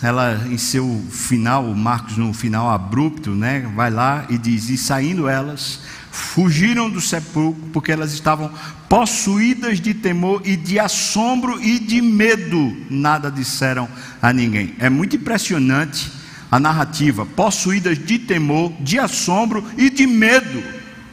Ela 0.01 0.47
em 0.47 0.57
seu 0.57 1.03
final, 1.09 1.63
Marcos 1.75 2.17
no 2.17 2.33
final 2.33 2.69
abrupto, 2.69 3.31
né? 3.31 3.61
Vai 3.75 3.89
lá 3.89 4.25
e 4.29 4.37
diz: 4.37 4.69
E 4.69 4.77
saindo 4.77 5.27
elas, 5.27 5.81
fugiram 6.11 6.89
do 6.89 6.99
sepulcro, 6.99 7.69
porque 7.71 7.91
elas 7.91 8.11
estavam 8.11 8.51
possuídas 8.89 9.79
de 9.79 9.93
temor 9.93 10.41
e 10.43 10.55
de 10.55 10.77
assombro 10.77 11.61
e 11.63 11.79
de 11.79 12.01
medo, 12.01 12.75
nada 12.89 13.31
disseram 13.31 13.87
a 14.21 14.33
ninguém. 14.33 14.75
É 14.79 14.89
muito 14.89 15.15
impressionante 15.15 16.11
a 16.51 16.59
narrativa, 16.59 17.25
possuídas 17.25 17.97
de 17.97 18.19
temor, 18.19 18.73
de 18.81 18.99
assombro 18.99 19.65
e 19.77 19.89
de 19.89 20.05
medo. 20.05 20.61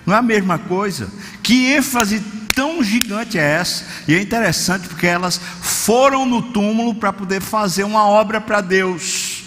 Não 0.05 0.14
é 0.14 0.18
a 0.18 0.22
mesma 0.22 0.59
coisa? 0.59 1.09
Que 1.42 1.72
ênfase 1.72 2.20
tão 2.55 2.83
gigante 2.83 3.38
é 3.38 3.42
essa? 3.42 3.85
E 4.09 4.14
é 4.14 4.20
interessante 4.20 4.88
porque 4.88 5.07
elas 5.07 5.40
foram 5.61 6.27
no 6.27 6.42
túmulo 6.42 6.92
para 6.92 7.12
poder 7.12 7.40
fazer 7.40 7.85
uma 7.85 8.05
obra 8.05 8.40
para 8.40 8.61
Deus, 8.61 9.44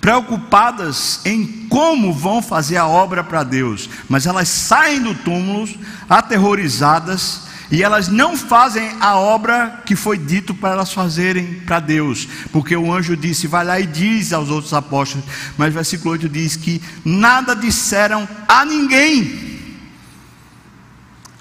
preocupadas 0.00 1.20
em 1.26 1.66
como 1.68 2.10
vão 2.10 2.40
fazer 2.40 2.78
a 2.78 2.86
obra 2.86 3.22
para 3.22 3.42
Deus, 3.42 3.90
mas 4.08 4.26
elas 4.26 4.48
saem 4.48 5.02
do 5.02 5.14
túmulo 5.14 5.68
aterrorizadas 6.08 7.43
e 7.70 7.82
elas 7.82 8.08
não 8.08 8.36
fazem 8.36 8.90
a 9.00 9.16
obra 9.16 9.82
que 9.86 9.96
foi 9.96 10.18
dito 10.18 10.54
para 10.54 10.70
elas 10.70 10.92
fazerem 10.92 11.60
para 11.60 11.80
Deus, 11.80 12.28
porque 12.52 12.76
o 12.76 12.92
anjo 12.92 13.16
disse: 13.16 13.46
vai 13.46 13.64
lá 13.64 13.80
e 13.80 13.86
diz 13.86 14.32
aos 14.32 14.50
outros 14.50 14.72
apóstolos, 14.72 15.26
mas 15.56 15.72
versículo 15.72 16.12
8 16.12 16.28
diz 16.28 16.56
que 16.56 16.82
nada 17.04 17.54
disseram 17.54 18.28
a 18.46 18.64
ninguém. 18.64 19.54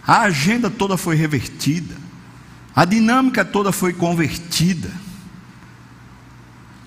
A 0.06 0.22
agenda 0.22 0.70
toda 0.70 0.98
foi 0.98 1.16
revertida, 1.16 1.96
a 2.76 2.86
dinâmica 2.86 3.44
toda 3.44 3.72
foi 3.72 3.94
convertida, 3.94 4.92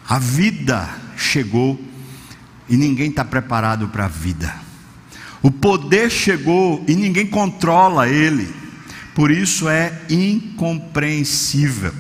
a 0.09 0.19
vida 0.19 0.89
chegou 1.17 1.81
e 2.69 2.77
ninguém 2.77 3.11
está 3.11 3.25
preparado 3.25 3.89
para 3.89 4.07
a 4.07 4.09
vida. 4.09 4.55
O 5.43 5.51
poder 5.51 6.11
chegou 6.11 6.85
e 6.89 6.95
ninguém 6.95 7.27
controla 7.27 8.09
ele, 8.09 8.53
por 9.17 9.31
isso 9.31 9.67
é 9.67 9.99
incompreensível. 10.11 11.95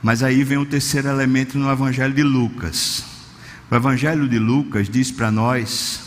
Mas 0.00 0.22
aí 0.22 0.44
vem 0.44 0.56
o 0.56 0.64
terceiro 0.64 1.08
elemento 1.08 1.58
no 1.58 1.68
Evangelho 1.68 2.14
de 2.14 2.22
Lucas. 2.22 3.02
O 3.68 3.74
Evangelho 3.74 4.28
de 4.28 4.38
Lucas 4.38 4.88
diz 4.88 5.10
para 5.10 5.32
nós 5.32 5.98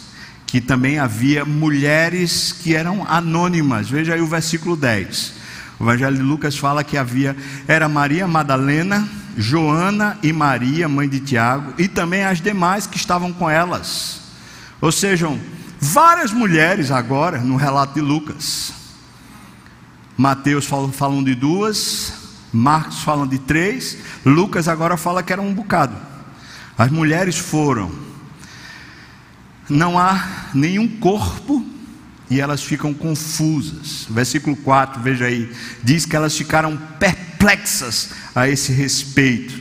que 0.48 0.62
também 0.62 1.00
havia 1.00 1.44
mulheres 1.44 2.54
que 2.54 2.74
eram 2.74 3.06
anônimas. 3.10 3.90
Veja 3.90 4.14
aí 4.14 4.22
o 4.22 4.26
versículo 4.26 4.78
10. 4.78 5.34
O 5.78 5.84
Evangelho 5.84 6.16
de 6.16 6.24
Lucas 6.24 6.58
fala 6.58 6.82
que 6.82 6.96
havia 6.96 7.36
era 7.68 7.90
Maria 7.90 8.26
Madalena, 8.26 9.06
Joana 9.36 10.18
e 10.24 10.32
Maria, 10.32 10.88
mãe 10.88 11.10
de 11.10 11.20
Tiago, 11.20 11.74
e 11.78 11.90
também 11.90 12.24
as 12.24 12.40
demais 12.40 12.88
que 12.88 12.96
estavam 12.96 13.34
com 13.34 13.50
elas. 13.50 14.22
Ou 14.80 14.94
seja, 14.94 15.28
várias 15.78 16.32
mulheres 16.32 16.90
agora 16.90 17.40
no 17.40 17.58
relato 17.58 17.96
de 17.96 18.02
Lucas. 18.02 18.79
Mateus 20.20 20.66
fala, 20.66 20.92
falam 20.92 21.24
de 21.24 21.34
duas, 21.34 22.12
Marcos 22.52 23.04
falam 23.04 23.26
de 23.26 23.40
três, 23.40 23.98
Lucas 24.26 24.68
agora 24.68 24.98
fala 24.98 25.24
que 25.24 25.32
era 25.32 25.42
um 25.42 25.54
bocado. 25.54 25.96
As 26.78 26.92
mulheres 26.92 27.38
foram 27.38 27.90
não 29.70 29.98
há 29.98 30.50
nenhum 30.54 30.90
corpo 31.00 31.66
e 32.30 32.42
elas 32.42 32.62
ficam 32.62 32.94
confusas. 32.94 34.08
Versículo 34.10 34.58
4, 34.58 35.02
veja 35.02 35.24
aí, 35.24 35.56
diz 35.82 36.06
que 36.06 36.18
elas 36.18 36.36
ficaram 36.36 36.76
perplexas 37.00 38.10
a 38.36 38.50
esse 38.50 38.74
respeito. 38.74 39.58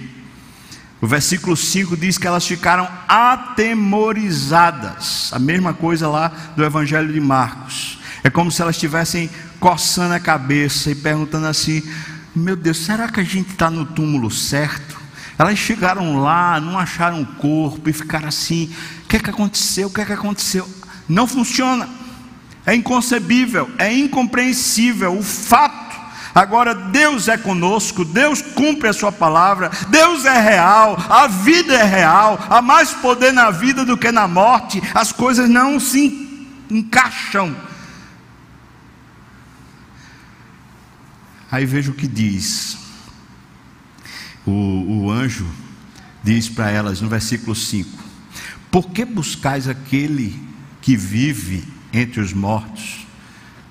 O 1.00 1.06
versículo 1.06 1.56
5 1.56 1.96
diz 1.96 2.18
que 2.18 2.26
elas 2.26 2.44
ficaram 2.44 2.88
atemorizadas. 3.06 5.30
A 5.32 5.38
mesma 5.38 5.72
coisa 5.72 6.08
lá 6.08 6.32
do 6.56 6.64
Evangelho 6.64 7.12
de 7.12 7.20
Marcos. 7.20 7.87
É 8.28 8.30
como 8.30 8.52
se 8.52 8.60
elas 8.60 8.76
estivessem 8.76 9.30
coçando 9.58 10.12
a 10.12 10.20
cabeça 10.20 10.90
e 10.90 10.94
perguntando 10.94 11.46
assim: 11.46 11.82
Meu 12.36 12.54
Deus, 12.54 12.76
será 12.76 13.08
que 13.08 13.20
a 13.20 13.24
gente 13.24 13.52
está 13.52 13.70
no 13.70 13.86
túmulo 13.86 14.30
certo? 14.30 15.00
Elas 15.38 15.58
chegaram 15.58 16.20
lá, 16.20 16.60
não 16.60 16.78
acharam 16.78 17.22
o 17.22 17.26
corpo 17.26 17.88
e 17.88 17.92
ficaram 17.94 18.28
assim: 18.28 18.70
o 19.02 19.08
que 19.08 19.16
é 19.16 19.18
que 19.18 19.30
aconteceu? 19.30 19.88
O 19.88 19.90
que 19.90 20.02
é 20.02 20.04
que 20.04 20.12
aconteceu? 20.12 20.68
Não 21.08 21.26
funciona. 21.26 21.88
É 22.66 22.74
inconcebível, 22.74 23.70
é 23.78 23.90
incompreensível 23.94 25.16
o 25.16 25.22
fato. 25.22 25.96
Agora, 26.34 26.74
Deus 26.74 27.28
é 27.28 27.38
conosco, 27.38 28.04
Deus 28.04 28.42
cumpre 28.42 28.90
a 28.90 28.92
Sua 28.92 29.10
palavra, 29.10 29.70
Deus 29.88 30.26
é 30.26 30.38
real, 30.38 31.02
a 31.08 31.28
vida 31.28 31.72
é 31.72 31.82
real, 31.82 32.38
há 32.50 32.60
mais 32.60 32.90
poder 32.90 33.32
na 33.32 33.50
vida 33.50 33.86
do 33.86 33.96
que 33.96 34.12
na 34.12 34.28
morte, 34.28 34.82
as 34.94 35.12
coisas 35.12 35.48
não 35.48 35.80
se 35.80 36.52
encaixam. 36.70 37.67
Aí 41.50 41.64
veja 41.64 41.90
o 41.90 41.94
que 41.94 42.06
diz. 42.06 42.78
O, 44.46 44.52
o 45.04 45.10
anjo 45.10 45.46
diz 46.22 46.48
para 46.48 46.70
elas 46.70 47.00
no 47.00 47.08
versículo 47.08 47.54
5: 47.54 48.08
por 48.70 48.90
que 48.90 49.04
buscais 49.04 49.66
aquele 49.66 50.38
que 50.80 50.96
vive 50.96 51.64
entre 51.92 52.20
os 52.20 52.32
mortos? 52.32 53.06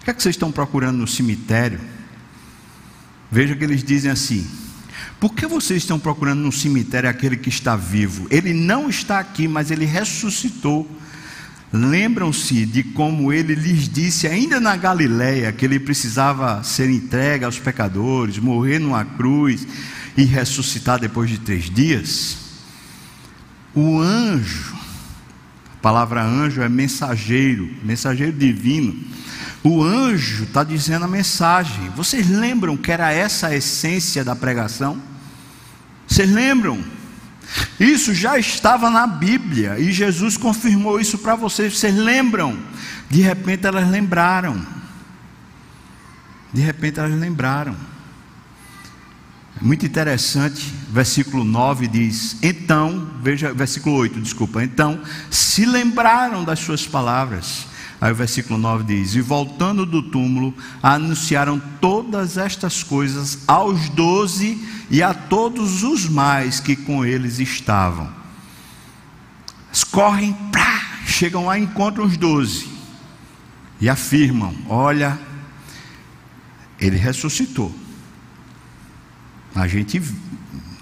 O 0.02 0.06
que 0.06 0.10
é 0.10 0.14
que 0.14 0.22
vocês 0.24 0.36
estão 0.36 0.52
procurando 0.52 0.98
no 0.98 1.08
cemitério? 1.08 1.80
Veja 3.32 3.56
que 3.56 3.64
eles 3.64 3.84
dizem 3.84 4.10
assim: 4.10 4.48
Por 5.20 5.34
que 5.34 5.46
vocês 5.46 5.84
estão 5.84 6.00
procurando 6.00 6.40
no 6.40 6.52
cemitério 6.52 7.10
aquele 7.10 7.38
que 7.38 7.50
está 7.50 7.76
vivo? 7.76 8.28
Ele 8.32 8.54
não 8.54 8.90
está 8.90 9.20
aqui, 9.20 9.48
mas 9.48 9.70
ele 9.70 9.86
ressuscitou. 9.86 10.90
Lembram-se 11.72 12.66
de 12.66 12.84
como 12.84 13.32
ele 13.34 13.54
lhes 13.54 13.90
disse 13.90 14.28
ainda 14.28 14.60
na 14.60 14.76
Galiléia 14.78 15.52
que 15.52 15.66
ele 15.66 15.80
precisava 15.80 16.64
ser 16.64 16.90
entregue 16.90 17.44
aos 17.44 17.60
pecadores, 17.60 18.40
morrer 18.40 18.80
numa 18.80 19.04
cruz 19.04 19.68
e 20.16 20.24
ressuscitar 20.24 21.00
depois 21.00 21.30
de 21.30 21.40
três 21.40 21.70
dias? 21.70 22.38
O 23.76 24.00
anjo 24.00 24.78
a 25.78 25.80
palavra 25.80 26.24
anjo 26.24 26.62
é 26.62 26.68
mensageiro, 26.68 27.70
mensageiro 27.84 28.34
divino. 28.34 28.96
O 29.64 29.84
anjo 29.84 30.44
está 30.44 30.64
dizendo 30.64 31.06
a 31.06 31.08
mensagem. 31.08 31.90
Vocês 31.96 32.28
lembram 32.28 32.76
que 32.76 32.92
era 32.92 33.12
essa 33.12 33.48
a 33.48 33.56
essência 33.56 34.24
da 34.24 34.36
pregação? 34.36 35.00
Vocês 36.08 36.30
lembram? 36.30 36.84
Isso 37.80 38.14
já 38.14 38.38
estava 38.38 38.90
na 38.90 39.06
Bíblia 39.06 39.80
e 39.80 39.92
Jesus 39.92 40.38
confirmou 40.38 41.00
isso 41.00 41.18
para 41.18 41.36
vocês. 41.36 41.78
Vocês 41.78 41.96
lembram? 41.96 42.58
De 43.10 43.22
repente 43.22 43.66
elas 43.66 43.90
lembraram. 43.90 44.66
De 46.52 46.62
repente 46.62 47.00
elas 47.00 47.14
lembraram. 47.14 47.76
Muito 49.62 49.86
interessante, 49.86 50.72
versículo 50.90 51.44
9 51.44 51.88
diz: 51.88 52.38
Então, 52.44 53.10
veja, 53.22 53.54
versículo 53.54 53.96
8, 53.96 54.20
desculpa. 54.22 54.64
Então, 54.64 55.02
se 55.32 55.66
lembraram 55.66 56.44
das 56.44 56.60
suas 56.60 56.86
palavras. 56.86 57.66
Aí 58.00 58.12
o 58.12 58.16
versículo 58.16 58.60
9 58.60 58.84
diz: 58.84 59.16
E 59.16 59.22
voltando 59.22 59.86
do 59.86 60.04
túmulo, 60.04 60.54
anunciaram 60.82 61.60
todas 61.82 62.38
estas 62.38 62.84
coisas 62.84 63.40
aos 63.48 63.90
doze 63.90 64.64
e 64.90 65.02
a 65.02 65.14
todos 65.14 65.84
os 65.84 66.08
mais 66.08 66.60
que 66.60 66.76
com 66.76 67.04
eles 67.04 67.40
estavam. 67.40 68.16
Correm, 69.92 70.36
chegam 71.06 71.46
lá 71.46 71.58
e 71.58 71.64
encontram 71.64 72.06
os 72.06 72.18
doze 72.18 72.70
e 73.82 73.90
afirmam: 73.90 74.56
Olha, 74.68 75.20
ele 76.80 76.98
ressuscitou. 76.98 77.74
A 79.56 79.68
gente 79.68 80.02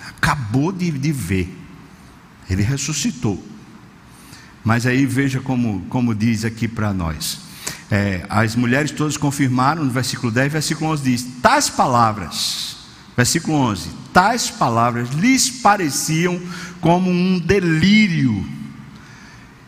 acabou 0.05 0.71
de, 0.71 0.91
de 0.91 1.11
ver. 1.13 1.57
Ele 2.49 2.61
ressuscitou. 2.61 3.41
Mas 4.65 4.87
aí 4.87 5.05
veja 5.05 5.39
como, 5.39 5.85
como 5.89 6.15
diz 6.15 6.43
aqui 6.43 6.67
para 6.67 6.91
nós. 6.91 7.41
É, 7.91 8.25
as 8.27 8.55
mulheres 8.55 8.89
todas 8.89 9.15
confirmaram 9.15 9.85
no 9.85 9.91
versículo 9.91 10.31
10, 10.31 10.51
versículo 10.51 10.89
11 10.89 11.03
diz: 11.03 11.27
Tais 11.39 11.69
palavras, 11.69 12.77
versículo 13.15 13.55
11, 13.57 13.89
tais 14.11 14.49
palavras 14.49 15.09
lhes 15.09 15.51
pareciam 15.51 16.41
como 16.81 17.11
um 17.11 17.37
delírio. 17.39 18.43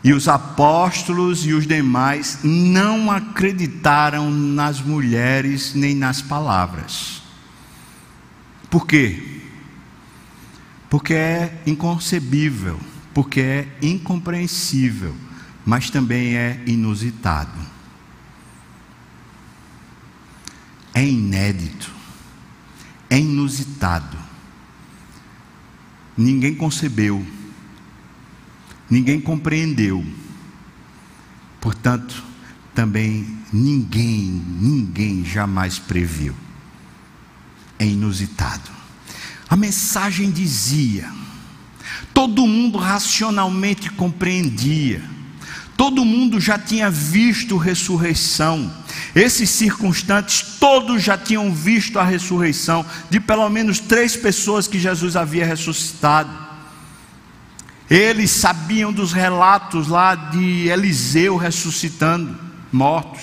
E 0.02 0.12
os 0.12 0.26
apóstolos 0.26 1.46
e 1.46 1.52
os 1.52 1.66
demais 1.66 2.40
não 2.42 3.10
acreditaram 3.10 4.30
nas 4.30 4.80
mulheres 4.80 5.74
nem 5.74 5.94
nas 5.94 6.20
palavras. 6.20 7.22
Por 8.70 8.86
quê? 8.86 9.42
Porque 10.90 11.14
é 11.14 11.62
inconcebível, 11.66 12.80
porque 13.18 13.40
é 13.40 13.78
incompreensível, 13.82 15.12
mas 15.66 15.90
também 15.90 16.36
é 16.36 16.62
inusitado. 16.68 17.58
É 20.94 21.04
inédito, 21.04 21.90
é 23.10 23.18
inusitado. 23.18 24.16
Ninguém 26.16 26.54
concebeu, 26.54 27.26
ninguém 28.88 29.20
compreendeu. 29.20 30.06
Portanto, 31.60 32.22
também 32.72 33.36
ninguém, 33.52 34.30
ninguém 34.60 35.24
jamais 35.24 35.76
previu 35.76 36.36
é 37.80 37.84
inusitado. 37.84 38.70
A 39.48 39.56
mensagem 39.56 40.30
dizia, 40.30 41.10
todo 42.18 42.48
mundo 42.48 42.78
racionalmente 42.78 43.88
compreendia, 43.90 45.00
Todo 45.76 46.04
mundo 46.04 46.40
já 46.40 46.58
tinha 46.58 46.90
visto 46.90 47.56
ressurreição. 47.56 48.68
Esses 49.14 49.48
circunstantes 49.48 50.56
todos 50.58 51.00
já 51.00 51.16
tinham 51.16 51.54
visto 51.54 52.00
a 52.00 52.02
ressurreição 52.02 52.84
de 53.08 53.20
pelo 53.20 53.48
menos 53.48 53.78
três 53.78 54.16
pessoas 54.16 54.66
que 54.66 54.76
Jesus 54.76 55.14
havia 55.14 55.46
ressuscitado. 55.46 56.36
Eles 57.88 58.32
sabiam 58.32 58.92
dos 58.92 59.12
relatos 59.12 59.86
lá 59.86 60.16
de 60.16 60.66
Eliseu 60.66 61.36
ressuscitando 61.36 62.36
mortos. 62.72 63.22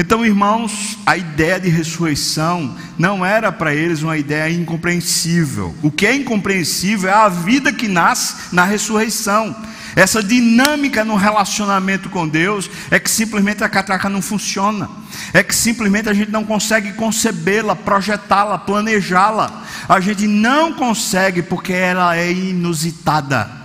Então, 0.00 0.24
irmãos, 0.24 0.96
a 1.04 1.16
ideia 1.16 1.58
de 1.58 1.68
ressurreição 1.68 2.72
não 2.96 3.26
era 3.26 3.50
para 3.50 3.74
eles 3.74 4.00
uma 4.00 4.16
ideia 4.16 4.48
incompreensível. 4.48 5.74
O 5.82 5.90
que 5.90 6.06
é 6.06 6.14
incompreensível 6.14 7.10
é 7.10 7.12
a 7.12 7.28
vida 7.28 7.72
que 7.72 7.88
nasce 7.88 8.54
na 8.54 8.62
ressurreição. 8.62 9.56
Essa 9.96 10.22
dinâmica 10.22 11.04
no 11.04 11.16
relacionamento 11.16 12.08
com 12.10 12.28
Deus 12.28 12.70
é 12.92 13.00
que 13.00 13.10
simplesmente 13.10 13.64
a 13.64 13.68
catraca 13.68 14.08
não 14.08 14.22
funciona. 14.22 14.88
É 15.34 15.42
que 15.42 15.52
simplesmente 15.52 16.08
a 16.08 16.14
gente 16.14 16.30
não 16.30 16.44
consegue 16.44 16.92
concebê-la, 16.92 17.74
projetá-la, 17.74 18.56
planejá-la. 18.56 19.64
A 19.88 19.98
gente 19.98 20.28
não 20.28 20.74
consegue 20.74 21.42
porque 21.42 21.72
ela 21.72 22.16
é 22.16 22.30
inusitada 22.30 23.57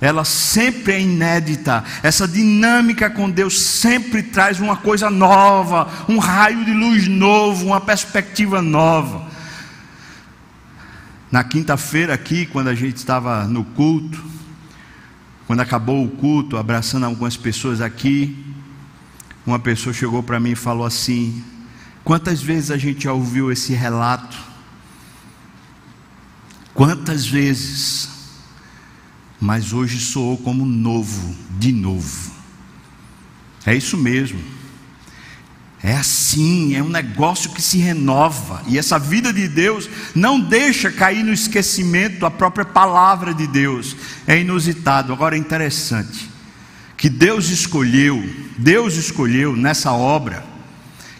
ela 0.00 0.24
sempre 0.24 0.94
é 0.94 1.00
inédita. 1.00 1.84
Essa 2.02 2.26
dinâmica 2.26 3.10
com 3.10 3.30
Deus 3.30 3.60
sempre 3.60 4.22
traz 4.22 4.58
uma 4.58 4.76
coisa 4.76 5.10
nova, 5.10 5.90
um 6.08 6.18
raio 6.18 6.64
de 6.64 6.72
luz 6.72 7.06
novo, 7.06 7.66
uma 7.66 7.80
perspectiva 7.80 8.62
nova. 8.62 9.28
Na 11.30 11.44
quinta-feira 11.44 12.14
aqui, 12.14 12.46
quando 12.46 12.68
a 12.68 12.74
gente 12.74 12.96
estava 12.96 13.44
no 13.44 13.62
culto, 13.62 14.24
quando 15.46 15.60
acabou 15.60 16.04
o 16.04 16.08
culto, 16.08 16.56
abraçando 16.56 17.04
algumas 17.04 17.36
pessoas 17.36 17.80
aqui, 17.80 18.46
uma 19.44 19.58
pessoa 19.58 19.92
chegou 19.92 20.22
para 20.22 20.40
mim 20.40 20.52
e 20.52 20.56
falou 20.56 20.86
assim: 20.86 21.44
Quantas 22.02 22.42
vezes 22.42 22.70
a 22.70 22.78
gente 22.78 23.04
já 23.04 23.12
ouviu 23.12 23.52
esse 23.52 23.74
relato? 23.74 24.36
Quantas 26.72 27.26
vezes 27.26 28.19
mas 29.40 29.72
hoje 29.72 29.98
soou 29.98 30.36
como 30.36 30.66
novo, 30.66 31.34
de 31.58 31.72
novo. 31.72 32.30
É 33.64 33.74
isso 33.74 33.96
mesmo. 33.96 34.40
É 35.82 35.96
assim, 35.96 36.74
é 36.74 36.82
um 36.82 36.90
negócio 36.90 37.50
que 37.50 37.62
se 37.62 37.78
renova, 37.78 38.62
e 38.66 38.78
essa 38.78 38.98
vida 38.98 39.32
de 39.32 39.48
Deus 39.48 39.88
não 40.14 40.38
deixa 40.38 40.90
cair 40.90 41.24
no 41.24 41.32
esquecimento 41.32 42.26
a 42.26 42.30
própria 42.30 42.66
palavra 42.66 43.32
de 43.32 43.46
Deus. 43.46 43.96
É 44.26 44.38
inusitado. 44.38 45.12
Agora 45.12 45.36
é 45.36 45.38
interessante 45.38 46.28
que 46.98 47.08
Deus 47.08 47.48
escolheu, 47.48 48.22
Deus 48.58 48.96
escolheu 48.96 49.56
nessa 49.56 49.90
obra 49.90 50.44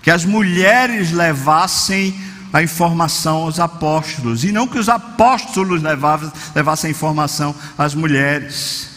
que 0.03 0.11
as 0.11 0.27
mulheres 0.27 1.11
levassem 1.11 2.15
a 2.53 2.63
informação 2.63 3.43
aos 3.43 3.61
apóstolos, 3.61 4.45
e 4.45 4.53
não 4.53 4.67
que 4.67 4.79
os 4.79 4.89
apóstolos 4.89 5.83
levassem, 5.83 6.89
a 6.89 6.91
informação 6.91 7.55
às 7.79 7.95
mulheres. 7.95 8.89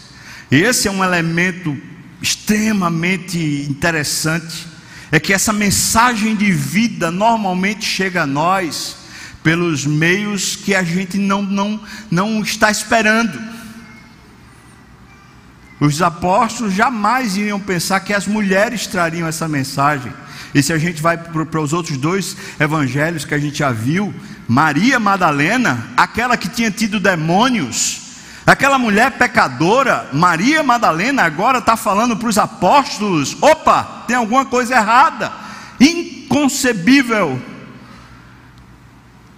E 0.50 0.56
esse 0.56 0.88
é 0.88 0.90
um 0.90 1.04
elemento 1.04 1.76
extremamente 2.20 3.38
interessante, 3.68 4.66
é 5.12 5.20
que 5.20 5.32
essa 5.32 5.52
mensagem 5.52 6.34
de 6.34 6.50
vida 6.50 7.10
normalmente 7.10 7.84
chega 7.84 8.22
a 8.22 8.26
nós 8.26 8.96
pelos 9.42 9.86
meios 9.86 10.56
que 10.56 10.74
a 10.74 10.82
gente 10.82 11.18
não, 11.18 11.42
não, 11.42 11.80
não 12.10 12.40
está 12.40 12.70
esperando. 12.70 13.38
Os 15.78 16.00
apóstolos 16.00 16.72
jamais 16.72 17.36
iriam 17.36 17.60
pensar 17.60 18.00
que 18.00 18.14
as 18.14 18.26
mulheres 18.26 18.86
trariam 18.86 19.28
essa 19.28 19.46
mensagem. 19.46 20.12
E 20.54 20.62
se 20.62 20.72
a 20.72 20.78
gente 20.78 21.02
vai 21.02 21.18
para 21.18 21.60
os 21.60 21.72
outros 21.72 21.98
dois 21.98 22.36
evangelhos 22.60 23.24
que 23.24 23.34
a 23.34 23.38
gente 23.38 23.58
já 23.58 23.72
viu, 23.72 24.14
Maria 24.46 25.00
Madalena, 25.00 25.88
aquela 25.96 26.36
que 26.36 26.48
tinha 26.48 26.70
tido 26.70 27.00
demônios, 27.00 28.02
aquela 28.46 28.78
mulher 28.78 29.18
pecadora, 29.18 30.08
Maria 30.12 30.62
Madalena, 30.62 31.24
agora 31.24 31.58
está 31.58 31.76
falando 31.76 32.16
para 32.16 32.28
os 32.28 32.38
apóstolos: 32.38 33.36
opa, 33.42 34.04
tem 34.06 34.14
alguma 34.14 34.44
coisa 34.44 34.76
errada, 34.76 35.32
inconcebível, 35.80 37.42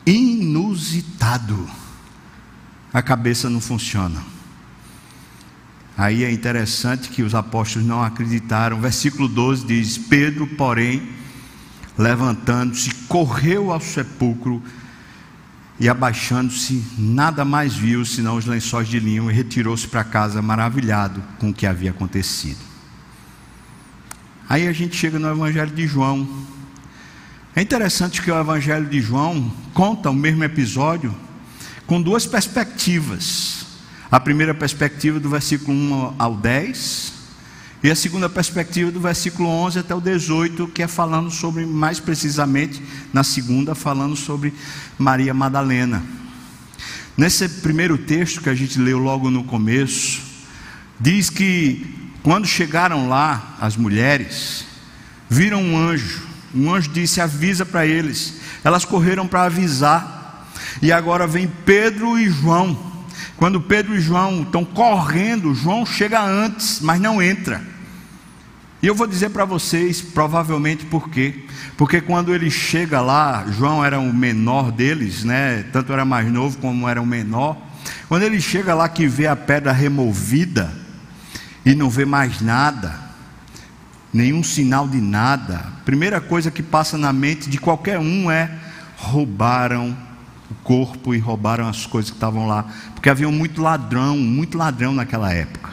inusitado. 0.05 1.67
A 2.93 3.01
cabeça 3.01 3.49
não 3.49 3.61
funciona. 3.61 4.36
Aí 5.97 6.25
é 6.25 6.31
interessante 6.31 7.09
que 7.09 7.23
os 7.23 7.35
apóstolos 7.35 7.89
não 7.89 8.03
acreditaram. 8.03 8.81
Versículo 8.81 9.29
12 9.29 9.67
diz: 9.67 9.97
Pedro, 9.97 10.47
porém, 10.47 11.11
levantando-se, 11.97 12.93
correu 13.09 13.73
ao 13.73 13.81
sepulcro 13.81 14.63
e, 15.81 15.89
abaixando-se, 15.89 16.85
nada 16.99 17.45
mais 17.45 17.75
viu 17.75 18.05
senão 18.05 18.37
os 18.37 18.45
lençóis 18.45 18.89
de 18.89 18.99
linho 18.99 19.31
e 19.31 19.35
retirou-se 19.35 19.87
para 19.89 20.05
casa 20.05 20.43
maravilhado 20.43 21.23
com 21.39 21.51
o 21.51 21.55
que 21.55 21.67
havia 21.67 21.91
acontecido. 21.91 22.61
Aí 24.49 24.69
a 24.69 24.73
gente 24.73 24.97
chega 24.97 25.19
no 25.19 25.29
Evangelho 25.29 25.73
de 25.73 25.87
João. 25.87 26.29
É 27.55 27.63
interessante 27.63 28.23
que 28.23 28.31
o 28.31 28.39
Evangelho 28.39 28.87
de 28.87 29.01
João 29.01 29.51
conta 29.73 30.11
o 30.11 30.15
mesmo 30.15 30.45
episódio 30.45 31.15
com 31.87 32.01
duas 32.01 32.27
perspectivas. 32.27 33.66
A 34.11 34.21
primeira 34.21 34.55
perspectiva 34.55 35.19
do 35.19 35.29
versículo 35.29 35.77
1 35.77 36.15
ao 36.19 36.37
10, 36.37 37.13
e 37.83 37.91
a 37.91 37.95
segunda 37.95 38.29
perspectiva 38.29 38.91
do 38.91 39.01
versículo 39.01 39.49
11 39.49 39.81
até 39.81 39.95
o 39.95 40.01
18, 40.01 40.69
que 40.69 40.83
é 40.83 40.89
falando 40.89 41.31
sobre, 41.31 41.67
mais 41.67 42.01
precisamente, 42.01 42.83
na 43.13 43.23
segunda, 43.23 43.75
falando 43.75 44.17
sobre 44.17 44.53
Maria 44.99 45.35
Madalena. 45.35 46.03
Nesse 47.17 47.49
primeiro 47.49 47.99
texto 47.99 48.41
que 48.41 48.49
a 48.49 48.55
gente 48.55 48.79
leu 48.79 48.99
logo 48.99 49.31
no 49.31 49.45
começo, 49.45 50.21
diz 50.99 51.31
que 51.31 51.87
quando 52.23 52.47
chegaram 52.47 53.09
lá, 53.09 53.57
as 53.61 53.77
mulheres, 53.77 54.67
viram 55.29 55.63
um 55.63 55.79
anjo. 55.79 56.23
Um 56.55 56.75
anjo 56.75 56.91
disse: 56.91 57.21
avisa 57.21 57.65
para 57.65 57.87
eles. 57.87 58.41
Elas 58.65 58.85
correram 58.85 59.29
para 59.29 59.45
avisar. 59.45 60.51
E 60.83 60.91
agora 60.91 61.27
vem 61.27 61.51
Pedro 61.65 62.19
e 62.19 62.29
João 62.29 62.96
quando 63.37 63.61
Pedro 63.61 63.95
e 63.95 64.01
João 64.01 64.43
estão 64.43 64.65
correndo, 64.65 65.55
João 65.55 65.85
chega 65.85 66.23
antes, 66.23 66.81
mas 66.81 67.01
não 67.01 67.23
entra. 67.23 67.63
E 68.83 68.87
eu 68.87 68.95
vou 68.95 69.07
dizer 69.07 69.31
para 69.31 69.45
vocês, 69.45 70.01
provavelmente 70.01 70.87
por 70.87 71.11
quê? 71.11 71.45
Porque 71.77 72.01
quando 72.01 72.35
ele 72.35 72.51
chega 72.51 73.01
lá, 73.01 73.45
João 73.51 73.85
era 73.85 73.99
o 73.99 74.13
menor 74.13 74.71
deles, 74.71 75.25
né? 75.25 75.65
Tanto 75.73 75.93
era 75.93 76.05
mais 76.05 76.31
novo 76.31 76.59
como 76.59 76.89
era 76.89 77.01
o 77.01 77.07
menor. 77.07 77.57
Quando 78.09 78.23
ele 78.23 78.41
chega 78.41 78.75
lá 78.75 78.89
que 78.89 79.07
vê 79.07 79.27
a 79.27 79.37
pedra 79.37 79.73
removida 79.73 80.73
e 81.65 81.75
não 81.75 81.91
vê 81.91 82.05
mais 82.05 82.41
nada, 82.41 82.99
nenhum 84.13 84.43
sinal 84.43 84.89
de 84.89 85.01
nada, 85.01 85.67
primeira 85.85 86.21
coisa 86.21 86.51
que 86.51 86.63
passa 86.63 86.97
na 86.97 87.13
mente 87.13 87.51
de 87.51 87.59
qualquer 87.59 87.99
um 87.99 88.31
é: 88.31 88.51
roubaram 88.97 90.06
o 90.51 90.55
corpo 90.57 91.15
e 91.15 91.19
roubaram 91.19 91.69
as 91.69 91.87
coisas 91.87 92.11
que 92.11 92.17
estavam 92.17 92.47
lá, 92.47 92.65
porque 92.95 93.11
havia 93.11 93.29
muito 93.29 93.61
ladrão, 93.61 94.17
muito 94.17 94.57
ladrão 94.57 94.95
naquela 94.95 95.33
época, 95.33 95.71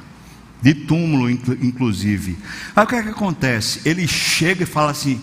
de 0.62 0.74
túmulo 0.74 1.30
inclusive. 1.30 2.38
Aí 2.76 2.84
o 2.84 2.88
que 2.88 2.96
é 2.96 3.04
que 3.04 3.10
acontece? 3.10 3.82
Ele 3.86 4.08
chega 4.08 4.64
e 4.64 4.68
fala 4.68 4.92
assim: 4.92 5.22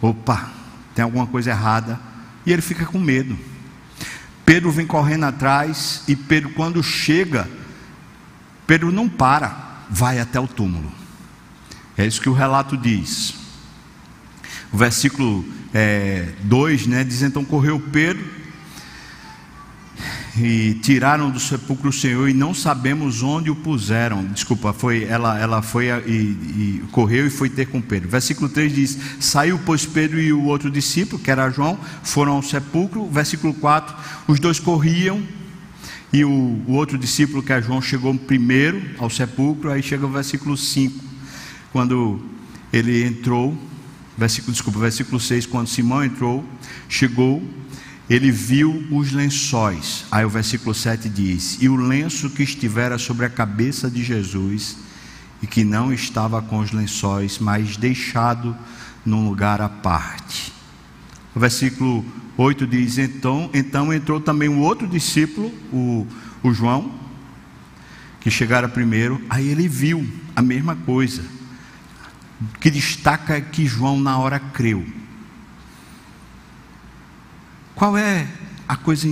opa, 0.00 0.50
tem 0.94 1.02
alguma 1.02 1.26
coisa 1.26 1.50
errada, 1.50 1.98
e 2.46 2.52
ele 2.52 2.62
fica 2.62 2.86
com 2.86 2.98
medo. 2.98 3.36
Pedro 4.46 4.70
vem 4.70 4.86
correndo 4.86 5.24
atrás, 5.24 6.02
e 6.06 6.14
Pedro, 6.14 6.50
quando 6.50 6.82
chega, 6.82 7.48
Pedro 8.66 8.92
não 8.92 9.08
para, 9.08 9.84
vai 9.90 10.20
até 10.20 10.38
o 10.38 10.46
túmulo. 10.46 10.92
É 11.96 12.06
isso 12.06 12.20
que 12.20 12.28
o 12.28 12.32
relato 12.34 12.76
diz. 12.76 13.34
O 14.72 14.76
versículo 14.76 15.44
2 16.42 16.82
é, 16.82 16.88
né, 16.88 17.04
diz: 17.04 17.22
Então 17.22 17.44
correu 17.44 17.80
Pedro 17.80 18.43
e 20.36 20.74
tiraram 20.82 21.30
do 21.30 21.38
sepulcro 21.38 21.90
o 21.90 21.92
Senhor 21.92 22.28
e 22.28 22.34
não 22.34 22.52
sabemos 22.52 23.22
onde 23.22 23.50
o 23.50 23.56
puseram. 23.56 24.24
Desculpa, 24.24 24.72
foi 24.72 25.04
ela, 25.04 25.38
ela 25.38 25.62
foi 25.62 25.86
e, 26.06 26.10
e, 26.10 26.84
correu 26.90 27.26
e 27.26 27.30
foi 27.30 27.48
ter 27.48 27.66
com 27.66 27.80
Pedro. 27.80 28.08
Versículo 28.08 28.48
3 28.48 28.74
diz: 28.74 28.98
Saiu, 29.20 29.60
pois, 29.64 29.86
Pedro 29.86 30.20
e 30.20 30.32
o 30.32 30.44
outro 30.44 30.70
discípulo, 30.70 31.22
que 31.22 31.30
era 31.30 31.50
João, 31.50 31.78
foram 32.02 32.32
ao 32.32 32.42
sepulcro. 32.42 33.08
Versículo 33.08 33.54
4: 33.54 33.94
Os 34.26 34.40
dois 34.40 34.58
corriam 34.58 35.22
e 36.12 36.24
o, 36.24 36.30
o 36.66 36.72
outro 36.72 36.98
discípulo, 36.98 37.42
que 37.42 37.52
é 37.52 37.62
João, 37.62 37.80
chegou 37.80 38.14
primeiro 38.14 38.82
ao 38.98 39.08
sepulcro. 39.08 39.70
Aí 39.70 39.82
chega 39.82 40.04
o 40.04 40.10
versículo 40.10 40.56
5, 40.56 40.98
quando 41.72 42.20
ele 42.72 43.04
entrou. 43.04 43.56
Versículo, 44.16 44.52
desculpa, 44.52 44.78
versículo 44.78 45.18
6, 45.18 45.46
quando 45.46 45.66
Simão 45.66 46.04
entrou, 46.04 46.44
chegou 46.88 47.42
ele 48.08 48.30
viu 48.30 48.86
os 48.90 49.12
lençóis. 49.12 50.04
Aí 50.10 50.24
o 50.24 50.30
versículo 50.30 50.74
7 50.74 51.08
diz: 51.08 51.58
E 51.60 51.68
o 51.68 51.76
lenço 51.76 52.30
que 52.30 52.42
estivera 52.42 52.98
sobre 52.98 53.24
a 53.26 53.30
cabeça 53.30 53.90
de 53.90 54.02
Jesus 54.02 54.76
e 55.42 55.46
que 55.46 55.64
não 55.64 55.92
estava 55.92 56.40
com 56.42 56.58
os 56.58 56.72
lençóis, 56.72 57.38
mas 57.38 57.76
deixado 57.76 58.56
num 59.04 59.28
lugar 59.28 59.60
à 59.60 59.68
parte. 59.68 60.52
O 61.34 61.40
versículo 61.40 62.04
8 62.36 62.66
diz: 62.66 62.98
Então, 62.98 63.50
então 63.54 63.92
entrou 63.92 64.20
também 64.20 64.48
um 64.48 64.60
outro 64.60 64.86
discípulo, 64.86 65.52
o, 65.72 66.06
o 66.42 66.52
João, 66.52 66.92
que 68.20 68.30
chegara 68.30 68.68
primeiro, 68.68 69.20
aí 69.28 69.48
ele 69.48 69.68
viu 69.68 70.06
a 70.36 70.42
mesma 70.42 70.76
coisa. 70.76 71.22
O 72.40 72.58
que 72.58 72.70
destaca 72.70 73.36
é 73.36 73.40
que 73.40 73.66
João 73.66 73.98
na 73.98 74.18
hora 74.18 74.38
creu. 74.38 74.84
Qual 77.74 77.98
é 77.98 78.28
a 78.68 78.76
coisa 78.76 79.08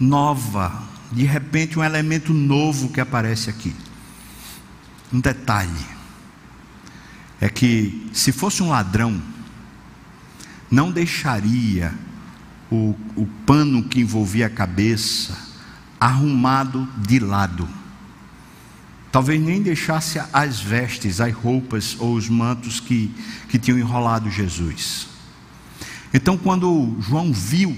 nova, 0.00 0.82
de 1.10 1.24
repente 1.24 1.78
um 1.78 1.84
elemento 1.84 2.32
novo 2.32 2.88
que 2.88 3.00
aparece 3.00 3.50
aqui? 3.50 3.74
Um 5.12 5.20
detalhe 5.20 5.86
é 7.40 7.48
que 7.48 8.08
se 8.12 8.32
fosse 8.32 8.62
um 8.62 8.70
ladrão, 8.70 9.20
não 10.70 10.90
deixaria 10.90 11.92
o, 12.70 12.96
o 13.14 13.26
pano 13.44 13.82
que 13.82 14.00
envolvia 14.00 14.46
a 14.46 14.50
cabeça 14.50 15.36
arrumado 16.00 16.88
de 16.96 17.18
lado. 17.18 17.68
Talvez 19.12 19.42
nem 19.42 19.62
deixasse 19.62 20.18
as 20.32 20.58
vestes, 20.58 21.20
as 21.20 21.34
roupas 21.34 21.96
ou 21.98 22.14
os 22.14 22.30
mantos 22.30 22.80
que, 22.80 23.14
que 23.48 23.58
tinham 23.58 23.78
enrolado 23.78 24.30
Jesus. 24.30 25.11
Então, 26.12 26.36
quando 26.36 26.96
João 27.00 27.32
viu, 27.32 27.76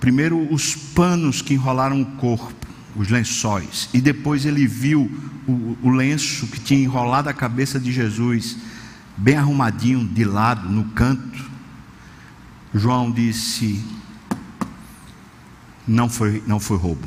primeiro 0.00 0.52
os 0.52 0.74
panos 0.74 1.42
que 1.42 1.54
enrolaram 1.54 2.00
o 2.00 2.06
corpo, 2.16 2.66
os 2.96 3.08
lençóis, 3.08 3.88
e 3.92 4.00
depois 4.00 4.44
ele 4.44 4.66
viu 4.66 5.10
o, 5.46 5.76
o 5.82 5.90
lenço 5.90 6.46
que 6.46 6.60
tinha 6.60 6.80
enrolado 6.80 7.28
a 7.28 7.34
cabeça 7.34 7.78
de 7.78 7.92
Jesus, 7.92 8.56
bem 9.16 9.36
arrumadinho 9.36 10.06
de 10.06 10.24
lado, 10.24 10.68
no 10.68 10.84
canto. 10.90 11.50
João 12.74 13.10
disse: 13.10 13.84
não 15.86 16.08
foi, 16.08 16.42
não 16.46 16.60
foi 16.60 16.76
roubo. 16.76 17.06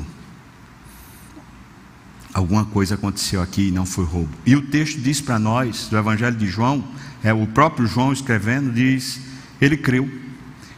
Alguma 2.32 2.66
coisa 2.66 2.94
aconteceu 2.94 3.40
aqui 3.40 3.68
e 3.68 3.70
não 3.70 3.86
foi 3.86 4.04
roubo. 4.04 4.28
E 4.44 4.54
o 4.54 4.66
texto 4.66 5.00
diz 5.00 5.20
para 5.20 5.38
nós, 5.38 5.88
do 5.88 5.96
Evangelho 5.96 6.36
de 6.36 6.46
João, 6.46 6.84
é 7.22 7.32
o 7.32 7.46
próprio 7.46 7.86
João 7.86 8.12
escrevendo, 8.12 8.72
diz: 8.72 9.20
ele 9.60 9.76
creu. 9.76 10.08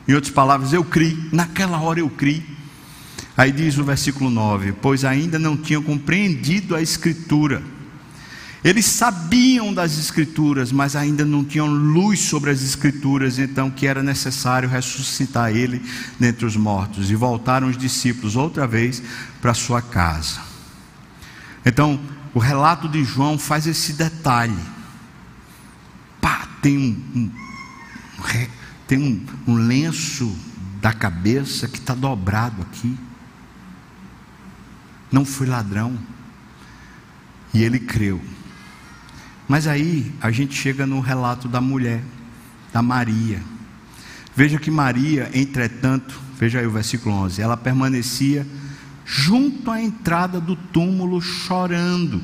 Em 0.06 0.14
outras 0.14 0.32
palavras, 0.32 0.72
eu 0.72 0.84
criei, 0.84 1.18
naquela 1.32 1.78
hora 1.80 2.00
eu 2.00 2.08
criei. 2.08 2.42
Aí 3.36 3.52
diz 3.52 3.78
o 3.78 3.84
versículo 3.84 4.30
9: 4.30 4.72
Pois 4.80 5.04
ainda 5.04 5.38
não 5.38 5.56
tinham 5.56 5.82
compreendido 5.82 6.74
a 6.74 6.82
Escritura. 6.82 7.62
Eles 8.64 8.86
sabiam 8.86 9.72
das 9.72 9.96
Escrituras, 9.98 10.72
mas 10.72 10.96
ainda 10.96 11.24
não 11.24 11.44
tinham 11.44 11.68
luz 11.68 12.18
sobre 12.20 12.50
as 12.50 12.62
Escrituras, 12.62 13.38
então 13.38 13.70
que 13.70 13.86
era 13.86 14.02
necessário 14.02 14.68
ressuscitar 14.68 15.54
ele 15.54 15.80
dentre 16.18 16.44
os 16.44 16.56
mortos. 16.56 17.10
E 17.10 17.14
voltaram 17.14 17.68
os 17.68 17.78
discípulos 17.78 18.34
outra 18.34 18.66
vez 18.66 19.00
para 19.40 19.54
sua 19.54 19.80
casa. 19.80 20.40
Então, 21.64 22.00
o 22.34 22.38
relato 22.38 22.88
de 22.88 23.04
João 23.04 23.38
faz 23.38 23.66
esse 23.66 23.92
detalhe. 23.92 24.77
Tem 26.60 26.76
um, 26.76 27.18
um 27.18 27.30
tem 28.86 28.98
um, 28.98 29.52
um 29.52 29.54
lenço 29.54 30.36
da 30.80 30.92
cabeça 30.92 31.68
que 31.68 31.78
está 31.78 31.94
dobrado 31.94 32.62
aqui 32.62 32.96
não 35.10 35.24
fui 35.24 35.46
ladrão. 35.46 35.98
E 37.52 37.62
ele 37.62 37.78
creu. 37.78 38.20
Mas 39.48 39.66
aí 39.66 40.12
a 40.20 40.30
gente 40.30 40.54
chega 40.54 40.86
no 40.86 41.00
relato 41.00 41.48
da 41.48 41.60
mulher, 41.60 42.02
da 42.72 42.82
Maria. 42.82 43.42
Veja 44.36 44.58
que 44.58 44.70
Maria, 44.70 45.30
entretanto, 45.32 46.20
veja 46.38 46.60
aí 46.60 46.66
o 46.66 46.70
versículo 46.70 47.14
11, 47.14 47.40
ela 47.40 47.56
permanecia 47.56 48.46
junto 49.04 49.70
à 49.70 49.80
entrada 49.80 50.38
do 50.38 50.54
túmulo 50.54 51.20
chorando. 51.20 52.22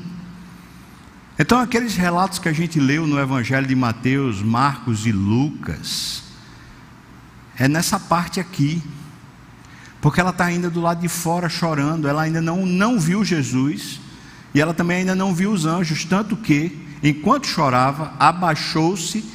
Então, 1.37 1.59
aqueles 1.59 1.95
relatos 1.95 2.39
que 2.39 2.47
a 2.47 2.53
gente 2.53 2.79
leu 2.79 3.05
no 3.05 3.19
Evangelho 3.19 3.67
de 3.67 3.75
Mateus, 3.75 4.41
Marcos 4.41 5.05
e 5.05 5.11
Lucas, 5.11 6.23
é 7.57 7.67
nessa 7.67 7.99
parte 7.99 8.39
aqui 8.39 8.81
porque 10.05 10.19
ela 10.21 10.29
está 10.29 10.45
ainda 10.45 10.69
do 10.69 10.79
lado 10.79 11.01
de 11.01 11.07
fora 11.07 11.49
chorando, 11.49 12.07
ela 12.07 12.21
ainda 12.21 12.39
não, 12.39 12.63
não 12.63 12.99
viu 12.99 13.25
Jesus, 13.25 13.99
e 14.53 14.61
ela 14.61 14.71
também 14.71 14.97
ainda 14.97 15.15
não 15.15 15.33
viu 15.33 15.51
os 15.51 15.65
anjos, 15.65 16.05
tanto 16.05 16.37
que, 16.37 16.77
enquanto 17.01 17.47
chorava, 17.47 18.13
abaixou-se 18.19 19.25